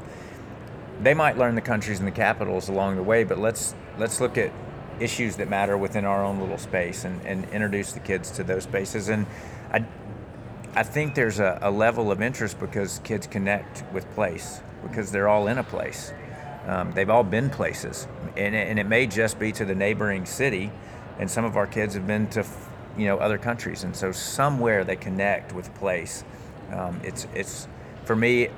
they 1.02 1.14
might 1.14 1.36
learn 1.36 1.54
the 1.54 1.60
countries 1.60 1.98
and 1.98 2.06
the 2.06 2.12
capitals 2.12 2.68
along 2.68 2.96
the 2.96 3.02
way, 3.02 3.24
but 3.24 3.38
let's 3.38 3.74
let's 3.98 4.20
look 4.20 4.38
at 4.38 4.52
issues 5.00 5.36
that 5.36 5.48
matter 5.48 5.76
within 5.76 6.04
our 6.04 6.24
own 6.24 6.38
little 6.40 6.58
space 6.58 7.04
and, 7.04 7.20
and 7.26 7.44
introduce 7.50 7.92
the 7.92 8.00
kids 8.00 8.30
to 8.30 8.44
those 8.44 8.62
spaces. 8.62 9.08
And 9.08 9.26
I, 9.72 9.84
I 10.76 10.84
think 10.84 11.14
there's 11.14 11.40
a, 11.40 11.58
a 11.62 11.70
level 11.70 12.12
of 12.12 12.22
interest 12.22 12.60
because 12.60 13.00
kids 13.00 13.26
connect 13.26 13.82
with 13.92 14.08
place 14.14 14.60
because 14.82 15.10
they're 15.10 15.28
all 15.28 15.48
in 15.48 15.58
a 15.58 15.64
place. 15.64 16.12
Um, 16.66 16.92
they've 16.92 17.10
all 17.10 17.24
been 17.24 17.50
places, 17.50 18.08
and 18.36 18.54
and 18.54 18.78
it 18.78 18.86
may 18.86 19.06
just 19.06 19.38
be 19.38 19.52
to 19.52 19.64
the 19.64 19.74
neighboring 19.74 20.24
city, 20.24 20.70
and 21.18 21.30
some 21.30 21.44
of 21.44 21.56
our 21.56 21.66
kids 21.66 21.94
have 21.94 22.06
been 22.06 22.26
to, 22.28 22.44
you 22.96 23.06
know, 23.06 23.18
other 23.18 23.38
countries, 23.38 23.84
and 23.84 23.94
so 23.94 24.12
somewhere 24.12 24.84
they 24.84 24.96
connect 24.96 25.52
with 25.52 25.74
place. 25.74 26.24
Um, 26.72 27.00
it's 27.04 27.26
it's 27.34 27.68
for 28.04 28.16
me 28.16 28.48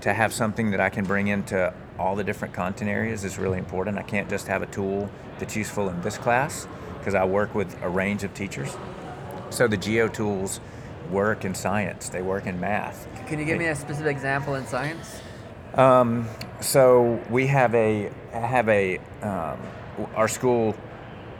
to 0.00 0.14
have 0.14 0.32
something 0.32 0.70
that 0.70 0.80
I 0.80 0.88
can 0.88 1.04
bring 1.04 1.28
into 1.28 1.72
all 1.98 2.16
the 2.16 2.24
different 2.24 2.54
content 2.54 2.90
areas 2.90 3.24
is 3.24 3.38
really 3.38 3.58
important. 3.58 3.98
I 3.98 4.02
can't 4.02 4.28
just 4.30 4.46
have 4.48 4.62
a 4.62 4.66
tool 4.66 5.10
that's 5.38 5.54
useful 5.56 5.88
in 5.90 6.00
this 6.00 6.16
class 6.16 6.66
because 6.98 7.14
I 7.14 7.24
work 7.24 7.54
with 7.54 7.80
a 7.82 7.88
range 7.88 8.24
of 8.24 8.32
teachers. 8.32 8.76
So 9.50 9.68
the 9.68 9.76
geo 9.76 10.08
tools 10.08 10.60
work 11.10 11.44
in 11.44 11.54
science, 11.54 12.08
they 12.08 12.22
work 12.22 12.46
in 12.46 12.60
math. 12.60 13.08
Can 13.26 13.38
you 13.38 13.44
give 13.44 13.58
me 13.58 13.66
a 13.66 13.76
specific 13.76 14.12
example 14.12 14.54
in 14.54 14.66
science? 14.66 15.20
Um, 15.74 16.28
so 16.60 17.22
we 17.30 17.46
have 17.48 17.74
a 17.74 18.10
have 18.32 18.68
a 18.68 18.98
um, 19.22 19.58
our 20.14 20.28
school 20.28 20.74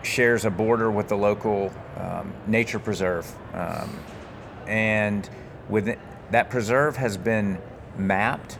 shares 0.02 0.44
a 0.44 0.50
border 0.50 0.90
with 0.90 1.08
the 1.08 1.16
local 1.16 1.72
um, 1.96 2.32
nature 2.46 2.78
preserve, 2.78 3.30
um, 3.54 3.98
and 4.66 5.28
with 5.68 5.96
that 6.30 6.50
preserve 6.50 6.96
has 6.96 7.16
been 7.16 7.58
mapped, 7.96 8.58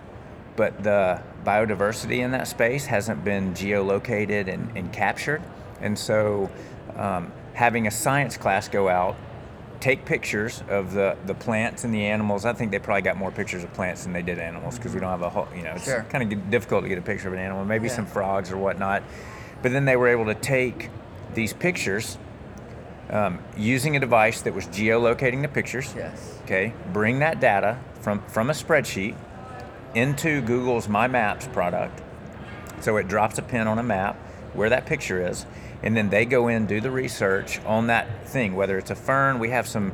but 0.56 0.82
the 0.82 1.23
biodiversity 1.44 2.18
in 2.18 2.32
that 2.32 2.47
space 2.49 2.87
hasn't 2.87 3.25
been 3.25 3.54
geolocated 3.54 4.52
and, 4.52 4.76
and 4.76 4.92
captured, 4.92 5.42
and 5.80 5.99
so 5.99 6.50
um, 6.97 7.32
having 7.54 7.87
a 7.87 7.90
science 7.90 8.37
class 8.37 8.68
go 8.68 8.88
out 8.88 9.16
take 9.80 10.04
pictures 10.04 10.62
of 10.68 10.92
the, 10.92 11.16
the 11.26 11.35
plants 11.35 11.85
and 11.85 11.94
the 11.94 12.04
animals. 12.04 12.44
I 12.44 12.52
think 12.52 12.70
they 12.70 12.78
probably 12.78 13.02
got 13.02 13.16
more 13.16 13.30
pictures 13.30 13.64
of 13.64 13.73
plants 13.73 14.04
than 14.04 14.12
they 14.12 14.23
did 14.23 14.38
animals 14.38 14.76
because 14.76 14.94
we 14.94 15.00
don't 15.00 15.11
have 15.11 15.23
a 15.23 15.30
whole, 15.30 15.49
you 15.56 15.62
know, 15.62 15.73
it's 15.73 15.85
sure. 15.85 16.06
kind 16.11 16.32
of 16.32 16.50
difficult 16.50 16.82
to 16.85 16.88
get 16.88 16.99
a 16.99 17.02
picture 17.02 17.28
of 17.28 17.35
an 17.35 17.40
animal, 17.40 17.64
maybe 17.64 17.88
yeah. 17.88 17.94
some 17.94 18.06
frogs 18.06 18.52
or 18.52 18.59
whatnot. 18.59 19.02
But 19.62 19.73
then 19.73 19.87
they 19.87 19.97
were 19.97 20.09
able 20.09 20.26
to 20.26 20.35
take 20.35 20.90
these 21.34 21.52
pictures 21.52 22.18
um, 23.10 23.38
using 23.56 23.96
a 23.96 24.00
device 24.00 24.42
that 24.42 24.54
was 24.54 24.66
geolocating 24.66 25.42
the 25.42 25.49
pictures. 25.49 25.92
Yes. 25.96 26.38
Okay, 26.44 26.72
bring 26.92 27.18
that 27.20 27.40
data 27.40 27.78
from, 28.00 28.22
from 28.22 28.50
a 28.50 28.52
spreadsheet 28.52 29.16
into 29.94 30.40
Google's 30.42 30.88
My 30.88 31.08
Maps 31.08 31.49
product. 31.49 32.02
So 32.80 32.96
it 32.96 33.08
drops 33.08 33.38
a 33.38 33.42
pin 33.42 33.66
on 33.66 33.78
a 33.78 33.82
map 33.82 34.16
where 34.54 34.70
that 34.70 34.87
picture 34.87 35.26
is 35.28 35.46
and 35.82 35.96
then 35.96 36.10
they 36.10 36.25
go 36.25 36.49
in 36.49 36.66
do 36.66 36.80
the 36.80 36.90
research 36.90 37.60
on 37.64 37.87
that 37.87 38.26
thing 38.26 38.54
whether 38.54 38.78
it's 38.78 38.90
a 38.90 38.94
fern 38.94 39.38
we 39.38 39.50
have 39.50 39.66
some 39.66 39.92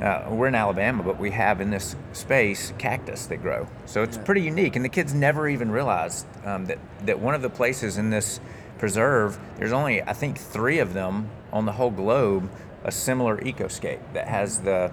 uh, 0.00 0.26
we're 0.30 0.46
in 0.46 0.54
alabama 0.54 1.02
but 1.02 1.18
we 1.18 1.30
have 1.30 1.60
in 1.60 1.70
this 1.70 1.94
space 2.12 2.72
cactus 2.78 3.26
that 3.26 3.36
grow 3.38 3.68
so 3.86 4.02
it's 4.02 4.18
pretty 4.18 4.42
unique 4.42 4.76
and 4.76 4.84
the 4.84 4.88
kids 4.88 5.12
never 5.12 5.48
even 5.48 5.70
realized 5.70 6.26
um, 6.44 6.64
that, 6.66 6.78
that 7.04 7.18
one 7.18 7.34
of 7.34 7.42
the 7.42 7.50
places 7.50 7.98
in 7.98 8.10
this 8.10 8.40
preserve 8.80 9.38
there's 9.56 9.72
only 9.72 10.02
i 10.02 10.12
think 10.12 10.36
three 10.38 10.78
of 10.78 10.94
them 10.94 11.28
on 11.52 11.66
the 11.66 11.72
whole 11.72 11.90
globe 11.90 12.50
a 12.84 12.90
similar 12.90 13.36
ecoscape 13.38 14.00
that 14.14 14.26
has 14.26 14.60
the 14.60 14.90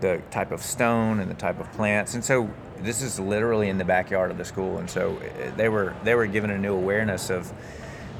the 0.00 0.22
type 0.30 0.52
of 0.52 0.62
stone 0.62 1.20
and 1.20 1.30
the 1.30 1.34
type 1.34 1.58
of 1.58 1.70
plants. 1.72 2.14
And 2.14 2.24
so 2.24 2.50
this 2.78 3.02
is 3.02 3.18
literally 3.18 3.68
in 3.68 3.78
the 3.78 3.84
backyard 3.84 4.30
of 4.30 4.38
the 4.38 4.44
school. 4.44 4.78
And 4.78 4.88
so 4.88 5.16
uh, 5.16 5.56
they 5.56 5.68
were 5.68 5.94
they 6.04 6.14
were 6.14 6.26
given 6.26 6.50
a 6.50 6.58
new 6.58 6.74
awareness 6.74 7.30
of 7.30 7.52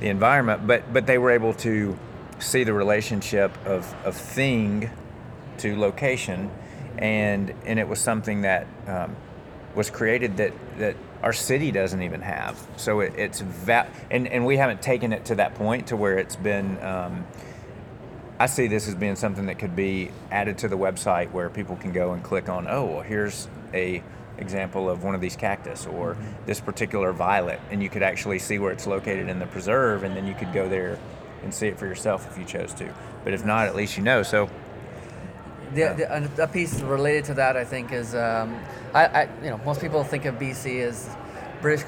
the 0.01 0.09
environment, 0.09 0.67
but 0.67 0.93
but 0.93 1.07
they 1.07 1.19
were 1.19 1.31
able 1.31 1.55
to 1.55 1.97
see 2.39 2.65
the 2.65 2.73
relationship 2.73 3.57
of, 3.67 3.93
of 4.05 4.17
thing 4.17 4.91
to 5.59 5.77
location, 5.77 6.51
and 6.99 7.53
and 7.65 7.79
it 7.79 7.89
was 7.89 8.01
something 8.01 8.43
that 8.43 8.67
um, 8.87 9.17
was 9.75 9.91
created 9.91 10.37
that 10.39 10.53
that 10.79 10.97
our 11.23 11.33
city 11.33 11.71
doesn't 11.71 12.03
even 12.03 12.21
have. 12.23 12.59
So 12.77 13.01
it, 13.01 13.15
it's 13.17 13.41
va- 13.41 13.89
and 14.11 14.29
and 14.29 14.47
we 14.47 14.57
haven't 14.57 14.83
taken 14.83 15.13
it 15.13 15.27
to 15.27 15.37
that 15.37 15.55
point 15.55 15.89
to 15.89 15.97
where 15.97 16.19
it's 16.19 16.37
been. 16.37 16.83
Um, 16.83 17.27
I 18.41 18.47
see 18.47 18.69
this 18.69 18.87
as 18.87 18.95
being 18.95 19.17
something 19.17 19.47
that 19.47 19.59
could 19.59 19.75
be 19.75 20.13
added 20.31 20.59
to 20.59 20.69
the 20.69 20.79
website 20.79 21.33
where 21.33 21.51
people 21.51 21.75
can 21.75 21.93
go 21.93 22.13
and 22.13 22.23
click 22.23 22.49
on. 22.49 22.69
Oh, 22.69 22.85
well, 22.85 23.01
here's 23.03 23.49
a 23.75 24.03
example 24.37 24.89
of 24.89 25.03
one 25.03 25.17
of 25.17 25.21
these 25.21 25.35
cactus 25.35 25.87
or 25.87 26.15
mm-hmm. 26.15 26.47
this 26.47 26.61
particular 26.61 27.13
violet, 27.13 27.61
and 27.73 27.83
you 27.83 27.91
could 27.91 28.05
actually 28.05 28.39
see 28.39 28.61
where 28.61 28.71
it's 28.71 28.87
located 28.87 29.29
in 29.29 29.41
the 29.41 29.47
preserve, 29.47 30.05
and 30.05 30.17
then 30.17 30.27
you 30.27 30.35
could 30.35 30.53
go 30.53 30.69
there 30.69 30.99
and 31.43 31.53
see 31.53 31.67
it 31.67 31.79
for 31.79 31.87
yourself 31.87 32.31
if 32.31 32.39
you 32.39 32.45
chose 32.45 32.73
to. 32.75 32.95
But 33.25 33.33
if 33.33 33.45
not, 33.45 33.67
at 33.67 33.75
least 33.75 33.97
you 33.97 34.05
know. 34.05 34.23
So. 34.23 34.49
The, 35.75 36.29
the, 36.37 36.43
a 36.43 36.47
piece 36.47 36.81
related 36.81 37.25
to 37.27 37.35
that, 37.35 37.57
I 37.57 37.65
think, 37.65 37.93
is 37.93 38.15
um, 38.15 38.59
I, 38.95 39.07
I, 39.07 39.29
you 39.43 39.51
know 39.51 39.61
most 39.65 39.81
people 39.81 40.03
think 40.05 40.25
of 40.25 40.37
BC 40.37 40.81
as 40.81 41.15
British 41.61 41.85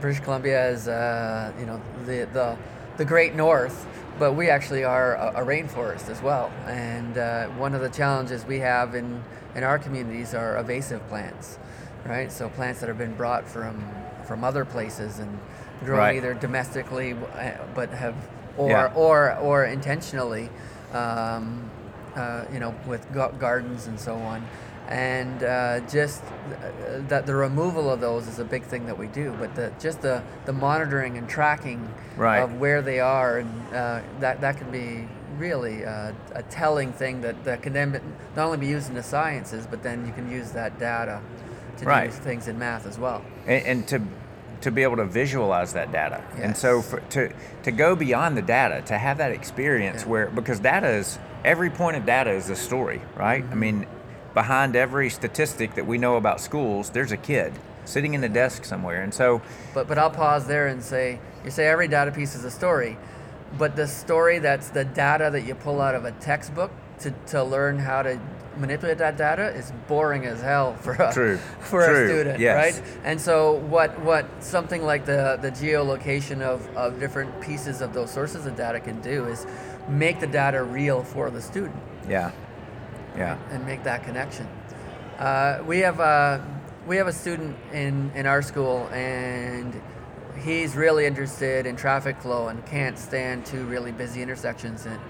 British 0.00 0.20
Columbia 0.20 0.60
as 0.60 0.88
uh, 0.88 1.52
you 1.58 1.66
know 1.66 1.80
the, 2.06 2.28
the 2.32 2.56
the 2.96 3.04
Great 3.04 3.34
North, 3.34 3.86
but 4.18 4.32
we 4.32 4.48
actually 4.48 4.84
are 4.84 5.14
a, 5.14 5.42
a 5.42 5.46
rainforest 5.46 6.08
as 6.08 6.22
well. 6.22 6.50
And 6.66 7.18
uh, 7.18 7.48
one 7.48 7.74
of 7.74 7.80
the 7.80 7.90
challenges 7.90 8.44
we 8.44 8.60
have 8.60 8.94
in 8.94 9.22
in 9.54 9.62
our 9.62 9.78
communities 9.78 10.34
are 10.34 10.56
invasive 10.56 11.06
plants 11.08 11.58
right? 12.08 12.32
So 12.32 12.48
plants 12.48 12.80
that 12.80 12.88
have 12.88 12.98
been 12.98 13.14
brought 13.14 13.48
from 13.48 13.84
from 14.24 14.44
other 14.44 14.64
places 14.64 15.18
and 15.18 15.38
grown 15.84 15.98
right. 15.98 16.16
either 16.16 16.34
domestically, 16.34 17.12
uh, 17.12 17.52
but 17.74 17.90
have 17.90 18.14
or 18.56 18.70
yeah. 18.70 18.92
or 18.94 19.36
or 19.36 19.64
intentionally, 19.64 20.50
um, 20.92 21.70
uh, 22.18 22.44
you 22.52 22.58
know, 22.58 22.74
with 22.86 23.06
gardens 23.12 23.86
and 23.86 23.98
so 23.98 24.14
on. 24.16 24.46
And 24.88 25.42
uh, 25.42 25.80
just 25.80 26.22
uh, 26.24 27.00
that 27.08 27.26
the 27.26 27.34
removal 27.34 27.90
of 27.90 28.00
those 28.00 28.26
is 28.26 28.38
a 28.38 28.44
big 28.44 28.62
thing 28.62 28.86
that 28.86 28.96
we 28.96 29.06
do, 29.08 29.36
but 29.38 29.54
the 29.54 29.70
just 29.78 30.00
the, 30.00 30.22
the 30.46 30.52
monitoring 30.52 31.18
and 31.18 31.28
tracking 31.28 31.86
right. 32.16 32.38
of 32.38 32.58
where 32.58 32.80
they 32.80 32.98
are, 32.98 33.38
and 33.38 33.74
uh, 33.74 34.00
that 34.20 34.40
that 34.40 34.56
can 34.56 34.70
be 34.70 35.06
really 35.36 35.84
uh, 35.84 36.12
a 36.34 36.42
telling 36.44 36.92
thing 36.92 37.20
that, 37.20 37.44
that 37.44 37.62
can 37.62 37.72
then 37.72 38.00
not 38.34 38.46
only 38.46 38.58
be 38.58 38.66
used 38.66 38.88
in 38.88 38.94
the 38.94 39.02
sciences, 39.02 39.66
but 39.66 39.82
then 39.82 40.06
you 40.06 40.12
can 40.12 40.30
use 40.30 40.52
that 40.52 40.78
data 40.78 41.20
to 41.76 41.84
right. 41.84 42.10
do 42.10 42.16
things 42.16 42.48
in 42.48 42.58
math 42.58 42.86
as 42.86 42.98
well. 42.98 43.22
And, 43.46 43.66
and, 43.66 43.88
to 43.88 44.02
to 44.60 44.72
be 44.72 44.82
able 44.82 44.96
to 44.96 45.04
visualize 45.04 45.74
that 45.74 45.92
data, 45.92 46.24
yes. 46.34 46.42
and 46.42 46.56
so 46.56 46.82
for, 46.82 46.98
to 47.10 47.32
to 47.62 47.70
go 47.70 47.94
beyond 47.94 48.36
the 48.36 48.42
data, 48.42 48.82
to 48.86 48.98
have 48.98 49.18
that 49.18 49.30
experience 49.30 50.02
yeah. 50.02 50.08
where 50.08 50.26
because 50.30 50.58
data 50.58 50.88
is 50.88 51.18
every 51.44 51.70
point 51.70 51.96
of 51.96 52.06
data 52.06 52.30
is 52.30 52.50
a 52.50 52.56
story, 52.56 53.00
right? 53.16 53.42
Mm-hmm. 53.42 53.52
I 53.52 53.56
mean, 53.56 53.86
behind 54.34 54.76
every 54.76 55.10
statistic 55.10 55.74
that 55.74 55.86
we 55.86 55.98
know 55.98 56.16
about 56.16 56.40
schools, 56.40 56.90
there's 56.90 57.12
a 57.12 57.16
kid 57.16 57.52
sitting 57.84 58.14
in 58.14 58.22
a 58.22 58.28
desk 58.28 58.64
somewhere, 58.64 59.02
and 59.02 59.12
so. 59.12 59.40
But 59.74 59.88
but 59.88 59.98
I'll 59.98 60.10
pause 60.10 60.46
there 60.46 60.66
and 60.66 60.82
say 60.82 61.20
you 61.44 61.50
say 61.50 61.66
every 61.66 61.88
data 61.88 62.12
piece 62.12 62.34
is 62.34 62.44
a 62.44 62.50
story, 62.50 62.96
but 63.56 63.76
the 63.76 63.86
story 63.86 64.38
that's 64.38 64.68
the 64.70 64.84
data 64.84 65.30
that 65.32 65.42
you 65.42 65.54
pull 65.54 65.80
out 65.80 65.94
of 65.94 66.04
a 66.04 66.12
textbook 66.12 66.70
to, 67.00 67.12
to 67.28 67.42
learn 67.42 67.78
how 67.78 68.02
to 68.02 68.20
manipulate 68.56 68.98
that 68.98 69.16
data 69.16 69.54
is 69.54 69.72
boring 69.86 70.26
as 70.26 70.40
hell 70.40 70.74
for 70.76 70.92
a, 70.92 71.12
True. 71.12 71.36
for 71.60 71.86
True. 71.86 72.04
a 72.04 72.08
student, 72.08 72.40
yes. 72.40 72.78
right? 72.80 72.84
And 73.04 73.20
so 73.20 73.54
what 73.54 73.98
what 74.00 74.26
something 74.42 74.82
like 74.82 75.06
the 75.06 75.38
the 75.40 75.50
geolocation 75.50 76.42
of, 76.42 76.68
of 76.76 76.98
different 77.00 77.40
pieces 77.40 77.80
of 77.80 77.94
those 77.94 78.10
sources 78.10 78.46
of 78.46 78.56
data 78.56 78.80
can 78.80 79.00
do 79.00 79.24
is 79.26 79.46
make 79.88 80.20
the 80.20 80.26
data 80.26 80.62
real 80.62 81.02
for 81.02 81.30
the 81.30 81.40
student. 81.40 81.82
Yeah. 82.08 82.32
Yeah. 83.16 83.38
And 83.50 83.66
make 83.66 83.84
that 83.84 84.04
connection. 84.04 84.48
Uh, 85.18 85.62
we 85.66 85.78
have 85.80 86.00
a 86.00 86.44
we 86.86 86.96
have 86.96 87.06
a 87.06 87.12
student 87.12 87.56
in 87.72 88.10
in 88.14 88.26
our 88.26 88.42
school 88.42 88.88
and 88.92 89.80
he's 90.38 90.76
really 90.76 91.04
interested 91.04 91.66
in 91.66 91.74
traffic 91.74 92.20
flow 92.20 92.48
and 92.48 92.64
can't 92.66 92.98
stand 92.98 93.44
two 93.44 93.64
really 93.64 93.90
busy 93.90 94.22
intersections 94.22 94.86
and 94.86 95.00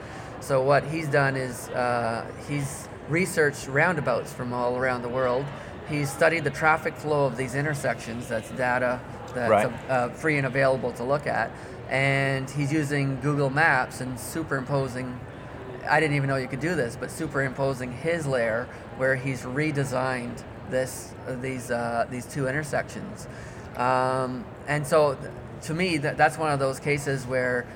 so 0.40 0.62
what 0.62 0.84
he's 0.84 1.08
done 1.08 1.36
is 1.36 1.68
uh, 1.70 2.24
he's 2.48 2.88
researched 3.08 3.68
roundabouts 3.68 4.32
from 4.32 4.52
all 4.52 4.76
around 4.76 5.02
the 5.02 5.08
world. 5.08 5.44
He's 5.88 6.10
studied 6.10 6.44
the 6.44 6.50
traffic 6.50 6.94
flow 6.94 7.26
of 7.26 7.36
these 7.36 7.54
intersections. 7.54 8.28
That's 8.28 8.50
data 8.52 9.00
that's 9.34 9.50
right. 9.50 9.90
uh, 9.90 10.08
free 10.10 10.36
and 10.36 10.46
available 10.46 10.92
to 10.92 11.04
look 11.04 11.26
at. 11.26 11.50
And 11.88 12.48
he's 12.50 12.72
using 12.72 13.20
Google 13.20 13.50
Maps 13.50 14.00
and 14.00 14.18
superimposing. 14.18 15.18
I 15.88 16.00
didn't 16.00 16.16
even 16.16 16.28
know 16.28 16.36
you 16.36 16.48
could 16.48 16.60
do 16.60 16.74
this, 16.74 16.96
but 16.96 17.10
superimposing 17.10 17.92
his 17.92 18.26
layer 18.26 18.68
where 18.98 19.16
he's 19.16 19.42
redesigned 19.42 20.42
this 20.70 21.14
uh, 21.26 21.34
these 21.36 21.70
uh, 21.70 22.06
these 22.10 22.26
two 22.26 22.46
intersections. 22.46 23.26
Um, 23.76 24.44
and 24.66 24.86
so 24.86 25.16
to 25.62 25.74
me, 25.74 25.96
that, 25.98 26.16
that's 26.18 26.36
one 26.36 26.52
of 26.52 26.58
those 26.58 26.78
cases 26.78 27.26
where 27.26 27.66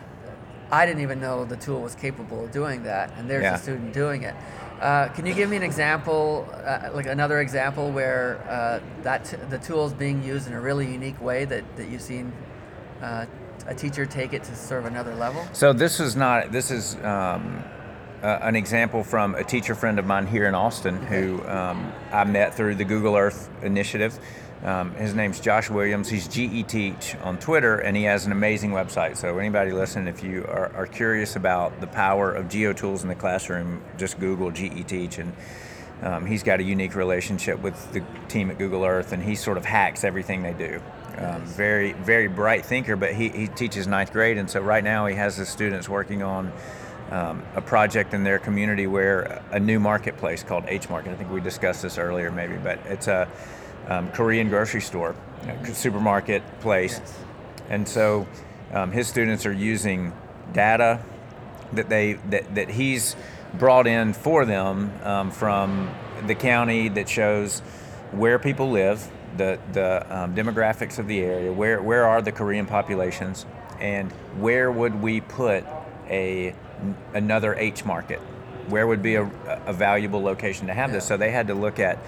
I 0.71 0.85
didn't 0.85 1.03
even 1.03 1.21
know 1.21 1.45
the 1.45 1.57
tool 1.57 1.81
was 1.81 1.95
capable 1.95 2.45
of 2.45 2.51
doing 2.53 2.83
that, 2.83 3.13
and 3.17 3.31
there's 3.31 3.43
Yeah. 3.45 3.55
a 3.55 3.59
student 3.59 3.93
doing 3.95 4.23
it. 4.25 4.35
Uh, 4.81 5.09
can 5.09 5.25
you 5.27 5.33
give 5.35 5.49
me 5.49 5.57
an 5.57 5.63
example, 5.63 6.49
uh, 6.67 6.91
like 6.93 7.07
another 7.07 7.41
example 7.41 7.91
where 7.93 8.39
uh, 8.49 8.81
that 9.05 9.25
t- 9.25 9.37
the 9.49 9.59
tool 9.59 9.87
is 9.87 9.93
being 9.95 10.23
used 10.25 10.49
in 10.49 10.55
a 10.55 10.61
really 10.61 10.91
unique 10.91 11.21
way 11.23 11.45
that, 11.45 11.63
that 11.77 11.89
you've 11.89 12.03
seen 12.03 12.33
uh, 13.01 13.27
a 13.67 13.75
teacher 13.75 14.07
take 14.07 14.33
it 14.33 14.43
to 14.45 14.57
sort 14.57 14.81
of 14.81 14.87
another 14.87 15.15
level? 15.15 15.47
So 15.53 15.73
this 15.73 16.01
is 16.01 16.17
not. 16.17 16.53
This 16.53 16.71
is 16.71 16.97
um, 16.97 17.63
uh, 18.23 18.39
an 18.43 18.57
example 18.57 19.03
from 19.03 19.35
a 19.35 19.45
teacher 19.45 19.75
friend 19.75 19.99
of 19.99 20.07
mine 20.07 20.27
here 20.27 20.47
in 20.47 20.55
Austin 20.55 20.97
who 21.07 21.45
um, 21.49 21.93
I 22.13 22.25
met 22.25 22.55
through 22.55 22.77
the 22.77 22.85
Google 22.85 23.17
Earth 23.17 23.51
initiative. 23.63 24.19
Um, 24.63 24.95
his 24.95 25.13
name's 25.13 25.41
Josh 25.41 25.69
Williams. 25.71 26.09
He's 26.09 26.29
GE 26.29 26.69
Teach 26.69 27.17
on 27.17 27.37
Twitter, 27.39 27.79
and 27.79 27.97
he 27.97 28.05
has 28.05 28.27
an 28.27 28.33
amazing 28.33 28.71
website. 28.71 29.17
So 29.17 29.39
anybody 29.39 29.73
listening, 29.73 30.07
if 30.07 30.23
you 30.23 30.45
are, 30.45 30.73
are 30.77 30.87
curious 30.87 31.35
about 31.35 31.81
the 31.81 31.89
power 31.89 32.33
of 32.33 32.49
geo 32.49 32.73
tools 32.73 33.03
in 33.03 33.09
the 33.09 33.17
classroom, 33.17 33.83
just 33.99 34.21
Google 34.21 34.53
GE 34.53 34.87
Teach, 34.87 35.19
and 35.19 35.33
um, 36.03 36.27
he's 36.27 36.45
got 36.45 36.61
a 36.61 36.63
unique 36.63 36.95
relationship 36.95 37.61
with 37.61 37.93
the 37.93 38.05
team 38.29 38.53
at 38.53 38.59
Google 38.59 38.85
Earth, 38.85 39.13
and 39.13 39.21
he 39.21 39.35
sort 39.35 39.57
of 39.57 39.65
hacks 39.65 40.05
everything 40.05 40.43
they 40.43 40.53
do. 40.53 40.81
Um, 41.19 41.45
very, 41.45 41.93
very 41.93 42.27
bright 42.27 42.65
thinker, 42.65 42.97
but 42.97 43.15
he, 43.15 43.29
he 43.29 43.47
teaches 43.49 43.87
ninth 43.87 44.13
grade, 44.13 44.39
and 44.39 44.49
so 44.49 44.61
right 44.61 44.83
now 44.83 45.07
he 45.07 45.15
has 45.15 45.37
his 45.37 45.49
students 45.49 45.89
working 45.89 46.23
on 46.23 46.53
um, 47.11 47.43
a 47.55 47.61
project 47.61 48.15
in 48.15 48.25
their 48.25 48.39
community 48.39 48.87
where 48.87 49.43
a 49.51 49.61
new 49.61 49.79
marketplace 49.79 50.43
called 50.43 50.65
H 50.69 50.89
Market. 50.89 51.13
I 51.13 51.17
think 51.17 51.31
we 51.31 51.41
discussed 51.41 51.83
this 51.83 51.99
earlier, 51.99 52.31
maybe, 52.31 52.57
but 52.57 52.79
it's 52.87 53.09
a 53.09 53.29
um, 53.89 54.11
Korean 54.13 54.49
grocery 54.49 54.81
store, 54.81 55.15
a 55.47 55.67
supermarket 55.75 56.43
place, 56.61 56.99
Yes. 57.01 57.19
and 57.69 57.89
so 57.89 58.27
um, 58.73 58.91
his 58.91 59.07
students 59.07 59.45
are 59.45 59.53
using 59.53 60.13
data 60.53 61.01
that 61.73 61.89
they 61.89 62.15
that, 62.31 62.55
that 62.55 62.71
he's 62.71 63.17
brought 63.55 63.87
in 63.87 64.15
for 64.15 64.47
them 64.47 64.91
um, 65.03 65.31
from 65.31 65.91
the 66.27 66.35
county 66.35 66.89
that 66.89 67.09
shows 67.09 67.61
where 68.13 68.39
people 68.39 68.71
live, 68.71 69.11
the 69.37 69.59
the 69.73 70.07
um, 70.17 70.35
demographics 70.35 70.99
of 70.99 71.07
the 71.07 71.21
area, 71.21 71.53
where 71.53 71.83
where 71.83 72.07
are 72.07 72.23
the 72.23 72.33
Korean 72.33 72.67
populations, 72.67 73.47
and 73.81 74.11
where 74.39 74.71
would 74.71 75.01
we 75.01 75.21
put 75.21 75.65
a 76.09 76.55
another 77.15 77.55
H 77.55 77.85
market? 77.85 78.21
Where 78.69 78.87
would 78.87 79.03
be 79.03 79.17
a, 79.17 79.25
a 79.67 79.73
valuable 79.73 80.23
location 80.23 80.67
to 80.69 80.75
have 80.75 80.93
this? 80.93 81.07
So 81.07 81.17
they 81.17 81.31
had 81.31 81.49
to 81.49 81.55
look 81.55 81.79
at 81.79 81.99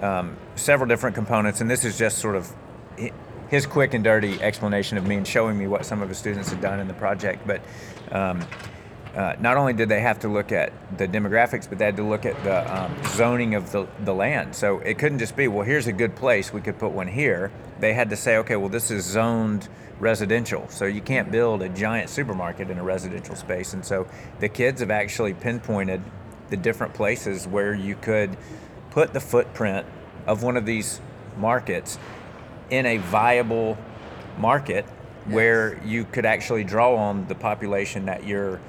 um, 0.00 0.36
several 0.54 0.88
different 0.88 1.16
components, 1.16 1.60
and 1.60 1.70
this 1.70 1.84
is 1.84 1.98
just 1.98 2.18
sort 2.18 2.36
of 2.36 2.52
his 3.48 3.66
quick 3.66 3.94
and 3.94 4.02
dirty 4.02 4.40
explanation 4.42 4.98
of 4.98 5.06
me 5.06 5.16
and 5.16 5.26
showing 5.26 5.56
me 5.58 5.66
what 5.66 5.86
some 5.86 6.02
of 6.02 6.08
his 6.08 6.18
students 6.18 6.50
had 6.50 6.60
done 6.60 6.80
in 6.80 6.88
the 6.88 6.94
project. 6.94 7.46
But 7.46 7.60
um, 8.10 8.40
uh, 9.16 9.34
not 9.40 9.56
only 9.56 9.72
did 9.72 9.88
they 9.88 10.00
have 10.00 10.18
to 10.20 10.28
look 10.28 10.52
at 10.52 10.72
the 10.98 11.08
demographics, 11.08 11.66
but 11.66 11.78
they 11.78 11.86
had 11.86 11.96
to 11.96 12.02
look 12.02 12.26
at 12.26 12.42
the 12.44 12.76
um, 12.76 12.94
zoning 13.06 13.54
of 13.54 13.72
the, 13.72 13.86
the 14.04 14.12
land. 14.12 14.54
So 14.54 14.78
it 14.80 14.98
couldn't 14.98 15.20
just 15.20 15.34
be, 15.34 15.48
well, 15.48 15.64
here's 15.64 15.86
a 15.86 15.92
good 15.92 16.14
place, 16.14 16.52
we 16.52 16.60
could 16.60 16.78
put 16.78 16.92
one 16.92 17.08
here. 17.08 17.50
They 17.80 17.94
had 17.94 18.10
to 18.10 18.16
say, 18.16 18.36
okay, 18.38 18.56
well, 18.56 18.68
this 18.68 18.90
is 18.90 19.04
zoned 19.04 19.68
residential. 19.98 20.68
So 20.68 20.84
you 20.84 21.00
can't 21.00 21.32
build 21.32 21.62
a 21.62 21.70
giant 21.70 22.10
supermarket 22.10 22.68
in 22.68 22.76
a 22.76 22.84
residential 22.84 23.34
space. 23.34 23.72
And 23.72 23.82
so 23.82 24.06
the 24.40 24.50
kids 24.50 24.80
have 24.80 24.90
actually 24.90 25.32
pinpointed 25.32 26.02
the 26.50 26.58
different 26.58 26.92
places 26.92 27.46
where 27.46 27.74
you 27.74 27.96
could 27.96 28.36
put 28.90 29.14
the 29.14 29.20
footprint 29.20 29.86
of 30.26 30.42
one 30.42 30.58
of 30.58 30.66
these 30.66 31.00
markets 31.38 31.98
in 32.68 32.84
a 32.84 32.98
viable 32.98 33.78
market 34.36 34.84
where 35.24 35.80
you 35.84 36.04
could 36.04 36.26
actually 36.26 36.64
draw 36.64 36.94
on 36.94 37.26
the 37.28 37.34
population 37.34 38.06
that 38.06 38.26
you're 38.26 38.60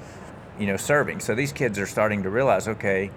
you 0.58 0.66
know 0.66 0.76
serving. 0.76 1.20
So 1.20 1.34
these 1.34 1.52
kids 1.52 1.78
are 1.78 1.86
starting 1.86 2.22
to 2.22 2.30
realize 2.30 2.68
okay 2.68 3.10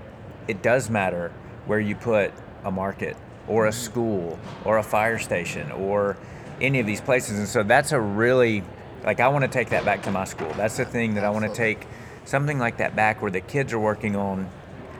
it 0.47 0.61
does 0.61 0.89
matter 0.89 1.31
where 1.65 1.79
you 1.79 1.95
put 1.95 2.33
a 2.63 2.71
market 2.71 3.15
or 3.47 3.67
a 3.67 3.69
mm-hmm. 3.69 3.79
school 3.79 4.39
or 4.65 4.77
a 4.77 4.83
fire 4.83 5.19
station 5.19 5.71
or 5.71 6.17
any 6.59 6.79
of 6.79 6.85
these 6.85 7.01
places. 7.01 7.39
And 7.39 7.47
so 7.47 7.63
that's 7.63 7.91
a 7.91 7.99
really 7.99 8.63
like 9.03 9.19
i 9.19 9.27
want 9.27 9.43
to 9.43 9.47
take 9.47 9.69
that 9.69 9.83
back 9.83 10.03
to 10.03 10.11
my 10.11 10.25
school. 10.25 10.51
That's 10.55 10.77
the 10.77 10.85
thing 10.85 11.15
that 11.15 11.23
i 11.23 11.29
want 11.29 11.45
to 11.45 11.53
take 11.53 11.87
something 12.25 12.59
like 12.59 12.77
that 12.77 12.95
back 12.95 13.21
where 13.21 13.31
the 13.31 13.41
kids 13.41 13.73
are 13.73 13.79
working 13.79 14.15
on. 14.15 14.49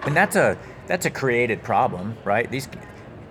And 0.03 0.15
that's 0.15 0.35
a 0.35 0.57
that's 0.87 1.05
a 1.05 1.11
created 1.11 1.63
problem 1.63 2.17
right? 2.23 2.49
These 2.49 2.67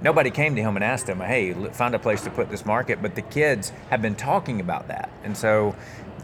nobody 0.02 0.30
came 0.30 0.56
to 0.56 0.62
him 0.62 0.76
and 0.76 0.84
asked 0.84 1.08
him 1.08 1.20
hey 1.20 1.52
find 1.72 1.94
a 1.94 1.98
place 1.98 2.22
to 2.22 2.30
put 2.30 2.50
this 2.50 2.64
market 2.64 3.02
but 3.02 3.14
the 3.14 3.22
kids 3.22 3.70
have 3.90 4.00
been 4.00 4.14
talking 4.14 4.60
about 4.60 4.88
that. 4.88 5.10
And 5.24 5.36
so 5.36 5.74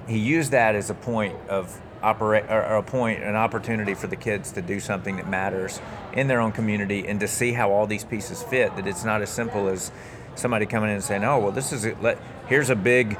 he 0.06 0.18
used 0.18 0.52
that 0.52 0.74
as 0.74 0.90
a 0.90 0.94
point 0.94 1.36
of 1.48 1.80
operate 2.02 2.44
or 2.50 2.62
or 2.64 2.76
a 2.76 2.82
point 2.82 3.22
an 3.22 3.36
opportunity 3.36 3.94
for 3.94 4.06
the 4.06 4.16
kids 4.16 4.52
to 4.52 4.62
do 4.62 4.80
something 4.80 5.16
that 5.16 5.28
matters 5.28 5.80
in 6.12 6.26
their 6.28 6.40
own 6.40 6.52
community 6.52 7.06
and 7.08 7.20
to 7.20 7.28
see 7.28 7.52
how 7.52 7.70
all 7.70 7.86
these 7.86 8.04
pieces 8.04 8.42
fit 8.42 8.74
that 8.76 8.86
it's 8.86 9.04
not 9.04 9.22
as 9.22 9.30
simple 9.30 9.68
as 9.68 9.90
somebody 10.34 10.66
coming 10.66 10.88
in 10.90 10.96
and 10.96 11.04
saying 11.04 11.24
oh 11.24 11.38
well 11.38 11.52
this 11.52 11.72
is 11.72 11.84
it 11.84 12.00
let 12.02 12.18
here's 12.48 12.70
a 12.70 12.76
big 12.76 13.16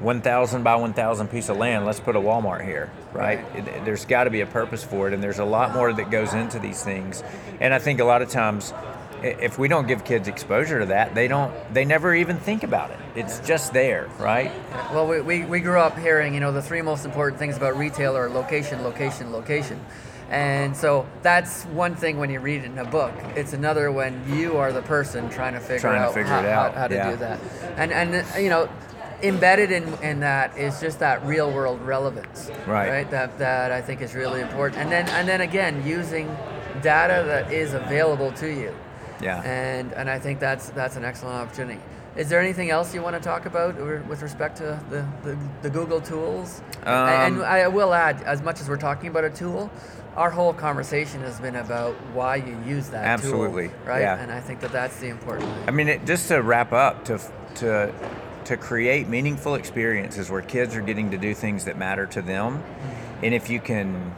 1000 0.00 0.62
by 0.62 0.76
1000 0.76 1.28
piece 1.28 1.50
of 1.50 1.58
land. 1.58 1.84
Let's 1.84 2.00
put 2.00 2.16
a 2.16 2.20
walmart 2.20 2.64
here 2.64 2.90
right, 3.12 3.40
It- 3.54 3.68
it- 3.68 3.84
there's 3.84 4.06
got 4.06 4.24
to 4.24 4.30
be 4.30 4.40
a 4.40 4.46
purpose 4.46 4.82
for 4.82 5.08
it 5.08 5.12
and 5.14 5.22
there's 5.22 5.40
a 5.40 5.44
lot 5.44 5.74
more 5.74 5.92
that 5.92 6.10
goes 6.10 6.32
into 6.32 6.58
these 6.58 6.82
things. 6.82 7.22
And 7.60 7.74
i 7.74 7.78
think 7.78 8.00
a 8.00 8.04
lot 8.04 8.22
of 8.22 8.30
times 8.30 8.72
if 9.22 9.58
we 9.58 9.68
don't 9.68 9.86
give 9.86 10.04
kids 10.04 10.28
exposure 10.28 10.80
to 10.80 10.86
that 10.86 11.14
they 11.14 11.28
don't 11.28 11.52
they 11.74 11.84
never 11.84 12.14
even 12.14 12.38
think 12.38 12.62
about 12.62 12.90
it 12.90 12.98
it's 13.14 13.40
just 13.40 13.72
there 13.72 14.08
right 14.18 14.52
Well, 14.92 15.06
we, 15.06 15.20
we, 15.20 15.44
we 15.44 15.60
grew 15.60 15.78
up 15.78 15.96
hearing, 15.98 16.34
you 16.34 16.40
know, 16.40 16.50
the 16.52 16.62
three 16.62 16.82
most 16.82 17.04
important 17.04 17.38
things 17.38 17.56
about 17.56 17.76
retail 17.76 18.16
are 18.16 18.28
location, 18.28 18.82
location, 18.82 19.32
location. 19.32 19.78
And 20.30 20.76
so 20.76 21.06
that's 21.22 21.64
one 21.66 21.94
thing 21.94 22.18
when 22.18 22.30
you 22.30 22.40
read 22.40 22.62
it 22.62 22.66
in 22.66 22.78
a 22.78 22.84
book. 22.84 23.12
It's 23.36 23.52
another 23.52 23.90
when 23.92 24.22
you 24.36 24.56
are 24.58 24.72
the 24.72 24.82
person 24.82 25.28
trying 25.28 25.54
to 25.54 25.60
figure 25.60 25.78
Trying 25.80 26.02
to 26.02 26.08
out, 26.08 26.14
figure 26.14 26.28
how, 26.32 26.40
it 26.40 26.44
how- 26.44 26.60
out, 26.66 26.74
how 26.74 26.88
to 26.88 26.94
yeah. 26.94 27.10
do 27.10 27.16
that. 27.18 27.40
And, 27.76 27.92
and 27.92 28.42
you 28.42 28.50
know, 28.50 28.68
embedded 29.22 29.70
in, 29.70 29.92
in 30.02 30.20
that 30.20 30.56
is 30.56 30.80
just 30.80 30.98
that 31.00 31.24
real 31.24 31.50
world 31.52 31.80
relevance. 31.82 32.50
Right. 32.66 32.90
Right. 32.90 33.10
That, 33.10 33.38
that 33.38 33.70
I 33.72 33.80
think 33.82 34.00
is 34.02 34.14
really 34.14 34.40
important. 34.40 34.80
And 34.82 34.90
then, 34.90 35.08
and 35.10 35.28
then 35.28 35.40
again, 35.40 35.84
using 35.86 36.26
data 36.82 37.22
that 37.26 37.52
is 37.52 37.74
available 37.74 38.32
to 38.32 38.48
you. 38.48 38.74
Yeah 39.20 39.42
And 39.42 39.92
and 39.92 40.08
I 40.08 40.18
think 40.18 40.40
that's 40.40 40.70
that's 40.70 40.96
an 40.96 41.04
excellent 41.04 41.36
opportunity. 41.36 41.80
Is 42.16 42.28
there 42.28 42.40
anything 42.40 42.70
else 42.70 42.92
you 42.92 43.02
want 43.02 43.14
to 43.14 43.22
talk 43.22 43.46
about 43.46 43.76
with 44.08 44.20
respect 44.20 44.56
to 44.56 44.80
the, 44.90 45.06
the, 45.22 45.38
the 45.62 45.70
Google 45.70 46.00
tools? 46.00 46.60
and 46.84 47.36
Um, 47.36 47.42
I 47.42 47.68
will 47.68 47.94
add, 47.94 48.20
as 48.24 48.42
much 48.42 48.60
as 48.60 48.68
we're 48.68 48.76
talking 48.76 49.08
about 49.08 49.24
a 49.24 49.30
tool, 49.30 49.70
our 50.16 50.28
whole 50.28 50.52
conversation 50.52 51.20
has 51.20 51.38
been 51.38 51.54
about 51.54 51.94
why 52.12 52.36
you 52.36 52.58
use 52.66 52.88
that 52.88 53.02
tool. 53.02 53.12
Absolutely, 53.12 53.68
tool, 53.68 53.76
right? 53.86 54.00
yeah. 54.00 54.18
And 54.20 54.32
I 54.32 54.40
think 54.40 54.58
that 54.60 54.72
that's 54.72 54.98
the 54.98 55.08
important 55.08 55.48
thing. 55.48 55.68
I 55.68 55.70
mean, 55.70 55.88
it, 55.88 56.04
just 56.04 56.26
to 56.28 56.42
wrap 56.42 56.72
up, 56.72 57.04
to 57.04 57.20
to 57.56 57.94
to 58.44 58.56
create 58.56 59.08
meaningful 59.08 59.54
experiences 59.54 60.30
where 60.30 60.42
kids 60.42 60.74
are 60.74 60.82
getting 60.82 61.12
to 61.12 61.16
do 61.18 61.32
things 61.32 61.64
that 61.66 61.78
matter 61.78 62.06
to 62.06 62.22
them, 62.22 62.60
and 63.22 63.32
if 63.32 63.48
you 63.48 63.60
can, 63.60 64.12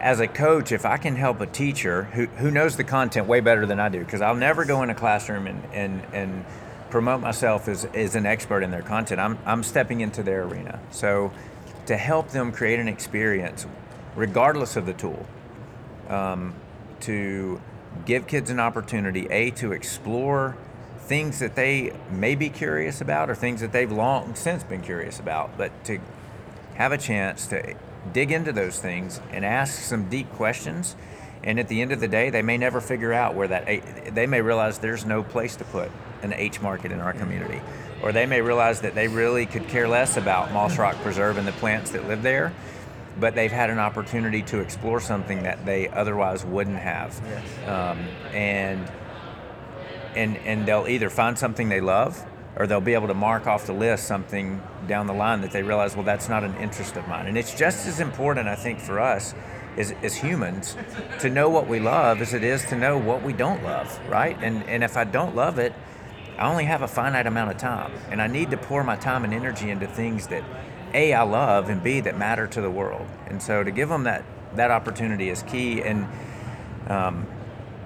as 0.00 0.20
a 0.20 0.28
coach, 0.28 0.72
if 0.72 0.84
I 0.84 0.96
can 0.96 1.16
help 1.16 1.40
a 1.40 1.46
teacher 1.46 2.04
who 2.04 2.26
who 2.26 2.50
knows 2.50 2.76
the 2.76 2.84
content 2.84 3.26
way 3.26 3.40
better 3.40 3.66
than 3.66 3.80
I 3.80 3.88
do, 3.88 4.00
because 4.00 4.20
I'll 4.20 4.34
never 4.34 4.64
go 4.64 4.82
in 4.82 4.90
a 4.90 4.94
classroom 4.94 5.46
and 5.46 5.62
and 5.72 6.02
and 6.12 6.44
promote 6.90 7.20
myself 7.20 7.68
as, 7.68 7.84
as 7.84 8.14
an 8.14 8.24
expert 8.24 8.62
in 8.62 8.70
their 8.70 8.82
content. 8.82 9.20
I'm 9.20 9.38
I'm 9.44 9.62
stepping 9.62 10.00
into 10.00 10.22
their 10.22 10.44
arena, 10.44 10.80
so 10.90 11.32
to 11.86 11.96
help 11.96 12.30
them 12.30 12.52
create 12.52 12.78
an 12.78 12.88
experience, 12.88 13.66
regardless 14.14 14.76
of 14.76 14.86
the 14.86 14.92
tool 14.92 15.26
um, 16.08 16.54
to 17.00 17.60
give 18.04 18.26
kids 18.26 18.50
an 18.50 18.60
opportunity 18.60 19.26
a 19.30 19.50
to 19.52 19.72
explore 19.72 20.56
things 21.00 21.38
that 21.38 21.54
they 21.54 21.92
may 22.10 22.34
be 22.34 22.50
curious 22.50 23.00
about 23.00 23.30
or 23.30 23.34
things 23.34 23.60
that 23.60 23.72
they've 23.72 23.90
long 23.90 24.34
since 24.34 24.62
been 24.62 24.82
curious 24.82 25.18
about 25.18 25.56
but 25.56 25.72
to 25.82 25.98
have 26.78 26.92
a 26.92 26.98
chance 26.98 27.46
to 27.48 27.74
dig 28.12 28.32
into 28.32 28.52
those 28.52 28.78
things 28.78 29.20
and 29.30 29.44
ask 29.44 29.82
some 29.82 30.08
deep 30.08 30.32
questions. 30.32 30.96
And 31.42 31.60
at 31.60 31.68
the 31.68 31.82
end 31.82 31.92
of 31.92 32.00
the 32.00 32.08
day 32.08 32.30
they 32.30 32.42
may 32.42 32.56
never 32.56 32.80
figure 32.80 33.12
out 33.12 33.34
where 33.34 33.48
that 33.48 33.66
they 34.14 34.26
may 34.26 34.40
realize 34.40 34.78
there's 34.78 35.04
no 35.04 35.22
place 35.22 35.56
to 35.56 35.64
put 35.64 35.90
an 36.22 36.32
H 36.32 36.62
market 36.62 36.90
in 36.90 37.00
our 37.00 37.12
community. 37.12 37.60
Or 38.02 38.12
they 38.12 38.26
may 38.26 38.40
realize 38.40 38.80
that 38.80 38.94
they 38.94 39.08
really 39.08 39.44
could 39.44 39.68
care 39.68 39.88
less 39.88 40.16
about 40.16 40.52
Moss 40.52 40.78
Rock 40.78 40.96
Preserve 41.02 41.36
and 41.36 41.46
the 41.46 41.52
plants 41.52 41.90
that 41.90 42.08
live 42.08 42.22
there 42.22 42.54
but 43.20 43.34
they've 43.34 43.50
had 43.50 43.70
an 43.70 43.78
opportunity 43.78 44.42
to 44.42 44.60
explore 44.60 45.00
something 45.00 45.42
that 45.42 45.66
they 45.66 45.88
otherwise 45.88 46.44
wouldn't 46.44 46.78
have. 46.78 47.20
Yes. 47.24 47.68
um, 47.68 47.98
and 48.32 48.90
and 50.14 50.36
and 50.38 50.66
they'll 50.66 50.86
either 50.88 51.10
find 51.10 51.38
something 51.38 51.68
they 51.68 51.80
love 51.80 52.24
or 52.58 52.66
they'll 52.66 52.80
be 52.80 52.94
able 52.94 53.08
to 53.08 53.14
mark 53.14 53.46
off 53.46 53.66
the 53.66 53.72
list 53.72 54.06
something 54.06 54.60
down 54.86 55.06
the 55.06 55.14
line 55.14 55.40
that 55.40 55.52
they 55.52 55.62
realize 55.62 55.94
well 55.96 56.04
that's 56.04 56.28
not 56.28 56.44
an 56.44 56.54
interest 56.56 56.96
of 56.96 57.06
mine 57.08 57.26
and 57.26 57.38
it's 57.38 57.54
just 57.54 57.86
as 57.86 58.00
important 58.00 58.48
i 58.48 58.54
think 58.54 58.78
for 58.80 59.00
us 59.00 59.34
as, 59.76 59.92
as 60.02 60.16
humans 60.16 60.76
to 61.20 61.30
know 61.30 61.48
what 61.48 61.68
we 61.68 61.80
love 61.80 62.20
as 62.20 62.34
it 62.34 62.44
is 62.44 62.64
to 62.66 62.76
know 62.76 62.98
what 62.98 63.22
we 63.22 63.32
don't 63.32 63.62
love 63.62 63.98
right 64.08 64.36
and 64.42 64.62
and 64.64 64.84
if 64.84 64.96
i 64.96 65.04
don't 65.04 65.34
love 65.34 65.58
it 65.58 65.72
I 66.38 66.48
only 66.48 66.64
have 66.64 66.82
a 66.82 66.88
finite 66.88 67.26
amount 67.26 67.50
of 67.50 67.56
time, 67.56 67.92
and 68.12 68.22
I 68.22 68.28
need 68.28 68.52
to 68.52 68.56
pour 68.56 68.84
my 68.84 68.94
time 68.94 69.24
and 69.24 69.34
energy 69.34 69.70
into 69.70 69.88
things 69.88 70.28
that 70.28 70.44
a 70.94 71.12
I 71.12 71.22
love 71.22 71.68
and 71.68 71.82
b 71.82 72.00
that 72.00 72.16
matter 72.16 72.46
to 72.46 72.60
the 72.60 72.70
world. 72.70 73.06
And 73.26 73.42
so 73.42 73.64
to 73.64 73.70
give 73.72 73.88
them 73.88 74.04
that 74.04 74.24
that 74.54 74.70
opportunity 74.70 75.30
is 75.30 75.42
key. 75.42 75.82
And 75.82 76.06
um, 76.86 77.26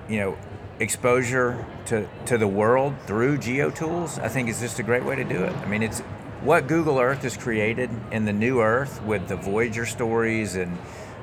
you 0.09 0.21
know, 0.21 0.39
exposure 0.83 1.65
to 1.87 2.09
to 2.27 2.37
the 2.37 2.49
world 2.49 2.95
through 3.07 3.39
geotools, 3.39 4.19
I 4.23 4.29
think 4.29 4.49
is 4.49 4.61
just 4.61 4.79
a 4.79 4.83
great 4.83 5.05
way 5.05 5.17
to 5.17 5.25
do 5.25 5.43
it. 5.45 5.53
I 5.57 5.67
mean, 5.67 5.83
it's 5.83 6.01
what 6.43 6.67
Google 6.67 6.99
Earth 6.99 7.23
has 7.23 7.37
created 7.37 7.89
in 8.11 8.25
the 8.25 8.33
new 8.33 8.61
Earth 8.61 9.01
with 9.03 9.29
the 9.29 9.37
Voyager 9.37 9.87
stories 9.87 10.57
and 10.57 10.77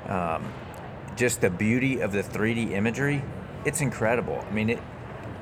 um, 0.08 0.52
just 1.15 1.41
the 1.41 1.50
beauty 1.50 2.00
of 2.00 2.13
the 2.13 2.24
3D 2.24 2.72
imagery. 2.72 3.22
It's 3.65 3.82
incredible. 3.82 4.43
I 4.50 4.52
mean, 4.54 4.69
it. 4.72 4.80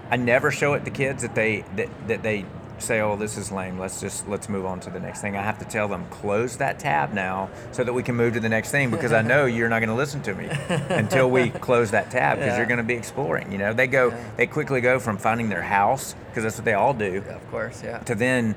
I 0.09 0.15
never 0.15 0.51
show 0.51 0.73
it 0.73 0.85
to 0.85 0.91
kids 0.91 1.21
that 1.21 1.35
they 1.35 1.63
that, 1.75 1.89
that 2.07 2.23
they 2.23 2.45
say, 2.79 3.01
"Oh, 3.01 3.15
this 3.15 3.37
is 3.37 3.51
lame. 3.51 3.79
Let's 3.79 3.99
just 4.01 4.27
let's 4.27 4.49
move 4.49 4.65
on 4.65 4.79
to 4.81 4.89
the 4.89 4.99
next 4.99 5.21
thing." 5.21 5.35
I 5.35 5.41
have 5.41 5.59
to 5.59 5.65
tell 5.65 5.87
them, 5.87 6.05
"Close 6.09 6.57
that 6.57 6.79
tab 6.79 7.13
now, 7.13 7.49
so 7.71 7.83
that 7.83 7.93
we 7.93 8.03
can 8.03 8.15
move 8.15 8.33
to 8.33 8.39
the 8.39 8.49
next 8.49 8.71
thing." 8.71 8.89
Because 8.91 9.13
I 9.13 9.21
know 9.21 9.45
you're 9.55 9.69
not 9.69 9.79
going 9.79 9.89
to 9.89 9.95
listen 9.95 10.21
to 10.23 10.33
me 10.35 10.49
until 10.89 11.29
we 11.29 11.49
close 11.49 11.91
that 11.91 12.11
tab, 12.11 12.37
because 12.37 12.51
Yeah. 12.53 12.57
you're 12.57 12.65
going 12.65 12.77
to 12.77 12.83
be 12.83 12.95
exploring. 12.95 13.51
You 13.51 13.57
know, 13.57 13.73
they 13.73 13.87
go, 13.87 14.09
Yeah. 14.09 14.17
they 14.37 14.47
quickly 14.47 14.81
go 14.81 14.99
from 14.99 15.17
finding 15.17 15.49
their 15.49 15.61
house, 15.63 16.15
because 16.29 16.43
that's 16.43 16.57
what 16.57 16.65
they 16.65 16.73
all 16.73 16.93
do, 16.93 17.23
Of 17.29 17.51
course, 17.51 17.81
yeah. 17.83 17.99
to 17.99 18.15
then 18.15 18.55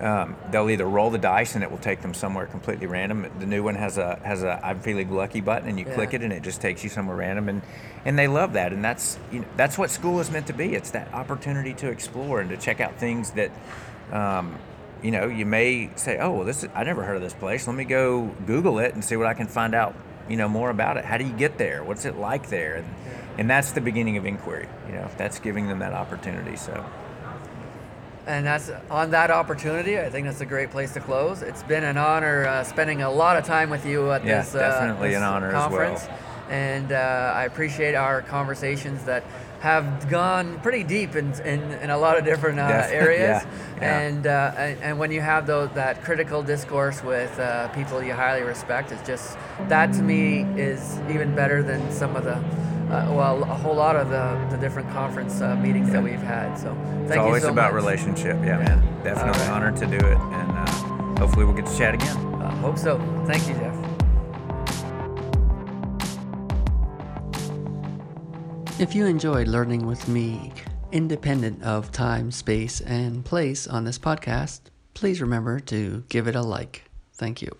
um, 0.00 0.34
they'll 0.50 0.70
either 0.70 0.86
roll 0.86 1.10
the 1.10 1.18
dice 1.18 1.54
and 1.54 1.62
it 1.62 1.70
will 1.70 1.78
take 1.78 2.00
them 2.00 2.14
somewhere 2.14 2.46
completely 2.46 2.86
random. 2.86 3.30
The 3.38 3.46
new 3.46 3.62
one 3.62 3.74
has 3.74 3.98
a 3.98 4.18
has 4.24 4.42
a 4.42 4.58
I'm 4.64 4.80
feeling 4.80 5.10
lucky 5.10 5.40
button, 5.40 5.68
and 5.68 5.78
you 5.78 5.84
click 5.84 6.14
it 6.14 6.22
and 6.22 6.32
it 6.32 6.42
just 6.42 6.60
takes 6.60 6.82
you 6.82 6.88
somewhere 6.88 7.16
random, 7.16 7.48
and 7.48 7.62
and 8.04 8.18
they 8.18 8.26
love 8.26 8.54
that, 8.54 8.72
and 8.72 8.82
that's 8.82 9.18
you 9.30 9.40
know 9.40 9.46
that's 9.56 9.76
what 9.76 9.90
school 9.90 10.20
is 10.20 10.30
meant 10.30 10.46
to 10.46 10.54
be. 10.54 10.74
It's 10.74 10.90
that 10.90 11.12
opportunity 11.12 11.74
to 11.74 11.88
explore 11.88 12.40
and 12.40 12.48
to 12.50 12.56
check 12.56 12.80
out 12.80 12.96
things 12.96 13.32
that. 13.32 13.50
Um, 14.10 14.58
you 15.02 15.12
know, 15.12 15.28
you 15.28 15.46
may 15.46 15.90
say, 15.96 16.18
"Oh, 16.18 16.32
well, 16.32 16.44
this 16.44 16.62
is, 16.62 16.68
I 16.74 16.84
never 16.84 17.02
heard 17.02 17.16
of 17.16 17.22
this 17.22 17.32
place. 17.32 17.66
Let 17.66 17.74
me 17.74 17.84
go 17.84 18.26
Google 18.46 18.78
it 18.80 18.92
and 18.92 19.02
see 19.02 19.16
what 19.16 19.26
I 19.26 19.32
can 19.32 19.46
find 19.46 19.74
out. 19.74 19.94
You 20.28 20.36
know, 20.36 20.46
more 20.46 20.68
about 20.68 20.98
it. 20.98 21.06
How 21.06 21.16
do 21.16 21.24
you 21.24 21.32
get 21.32 21.56
there? 21.56 21.82
What's 21.82 22.04
it 22.04 22.16
like 22.18 22.50
there?" 22.50 22.76
And, 22.76 22.86
and 23.38 23.50
that's 23.50 23.72
the 23.72 23.80
beginning 23.80 24.18
of 24.18 24.26
inquiry. 24.26 24.68
You 24.88 24.96
know, 24.96 25.08
that's 25.16 25.38
giving 25.38 25.68
them 25.68 25.78
that 25.78 25.94
opportunity. 25.94 26.56
So, 26.56 26.84
And 28.30 28.46
that's 28.46 28.70
on 28.92 29.10
that 29.10 29.32
opportunity. 29.32 29.98
I 29.98 30.08
think 30.08 30.26
that's 30.26 30.40
a 30.40 30.46
great 30.46 30.70
place 30.70 30.92
to 30.94 31.00
close. 31.00 31.42
It's 31.42 31.64
been 31.64 31.82
an 31.82 31.96
honor 31.96 32.46
uh, 32.46 32.62
spending 32.62 33.02
a 33.02 33.10
lot 33.10 33.36
of 33.36 33.44
time 33.44 33.70
with 33.70 33.84
you 33.84 34.12
at 34.12 34.24
Yeah, 34.24 34.42
this, 34.42 34.54
uh, 34.54 34.96
this 35.00 35.16
an 35.16 35.22
honor 35.24 35.48
as 35.48 35.52
well. 35.52 35.62
conference. 35.68 36.06
And 36.48 36.92
uh, 36.92 37.32
I 37.34 37.44
appreciate 37.46 37.96
our 37.96 38.22
conversations 38.22 39.02
that 39.04 39.24
have 39.58 40.08
gone 40.08 40.60
pretty 40.60 40.84
deep 40.84 41.16
in, 41.16 41.32
in, 41.40 41.60
in 41.72 41.90
a 41.90 41.98
lot 41.98 42.18
of 42.18 42.24
different 42.24 42.60
uh, 42.60 42.62
areas. 42.90 43.42
yeah, 43.42 43.78
yeah. 43.80 43.98
And, 43.98 44.26
uh, 44.28 44.52
and 44.56 44.80
and 44.80 44.98
when 45.00 45.10
you 45.10 45.20
have 45.20 45.48
those, 45.48 45.68
that 45.74 46.02
critical 46.04 46.40
discourse 46.42 47.02
with 47.02 47.36
uh, 47.40 47.66
people 47.68 48.00
you 48.00 48.12
highly 48.14 48.42
respect, 48.42 48.92
it's 48.92 49.04
just 49.04 49.36
that 49.68 49.92
to 49.94 50.02
me 50.02 50.42
is 50.56 51.00
even 51.10 51.34
better 51.34 51.64
than 51.64 51.90
some 51.90 52.14
of 52.14 52.22
the. 52.22 52.40
Uh, 52.90 53.12
well, 53.12 53.42
a 53.44 53.54
whole 53.54 53.74
lot 53.76 53.94
of 53.94 54.08
the, 54.10 54.46
the 54.50 54.60
different 54.60 54.90
conference 54.90 55.40
uh, 55.40 55.54
meetings 55.56 55.90
that 55.92 56.02
we've 56.02 56.18
had. 56.22 56.56
So 56.56 56.74
thank 56.74 57.06
it's 57.06 57.14
you 57.14 57.20
always 57.20 57.42
so 57.44 57.50
about 57.50 57.72
much. 57.72 57.82
relationship. 57.82 58.36
Yeah, 58.44 58.58
man. 58.58 58.80
Definitely 59.04 59.40
All 59.42 59.46
right. 59.46 59.50
honored 59.50 59.76
to 59.76 59.86
do 59.86 59.96
it, 59.96 60.18
and 60.18 60.50
uh, 60.50 60.66
hopefully 61.20 61.44
we'll 61.44 61.54
get 61.54 61.66
to 61.66 61.78
chat 61.78 61.94
again. 61.94 62.16
Uh, 62.34 62.50
hope 62.56 62.76
so. 62.78 62.98
Thank 63.26 63.46
you, 63.48 63.54
Jeff. 63.54 63.76
If 68.80 68.94
you 68.94 69.06
enjoyed 69.06 69.46
learning 69.46 69.86
with 69.86 70.08
me, 70.08 70.52
independent 70.90 71.62
of 71.62 71.92
time, 71.92 72.30
space, 72.32 72.80
and 72.80 73.24
place 73.24 73.66
on 73.66 73.84
this 73.84 73.98
podcast, 73.98 74.62
please 74.94 75.20
remember 75.20 75.60
to 75.60 76.02
give 76.08 76.26
it 76.26 76.34
a 76.34 76.42
like. 76.42 76.90
Thank 77.12 77.42
you. 77.42 77.56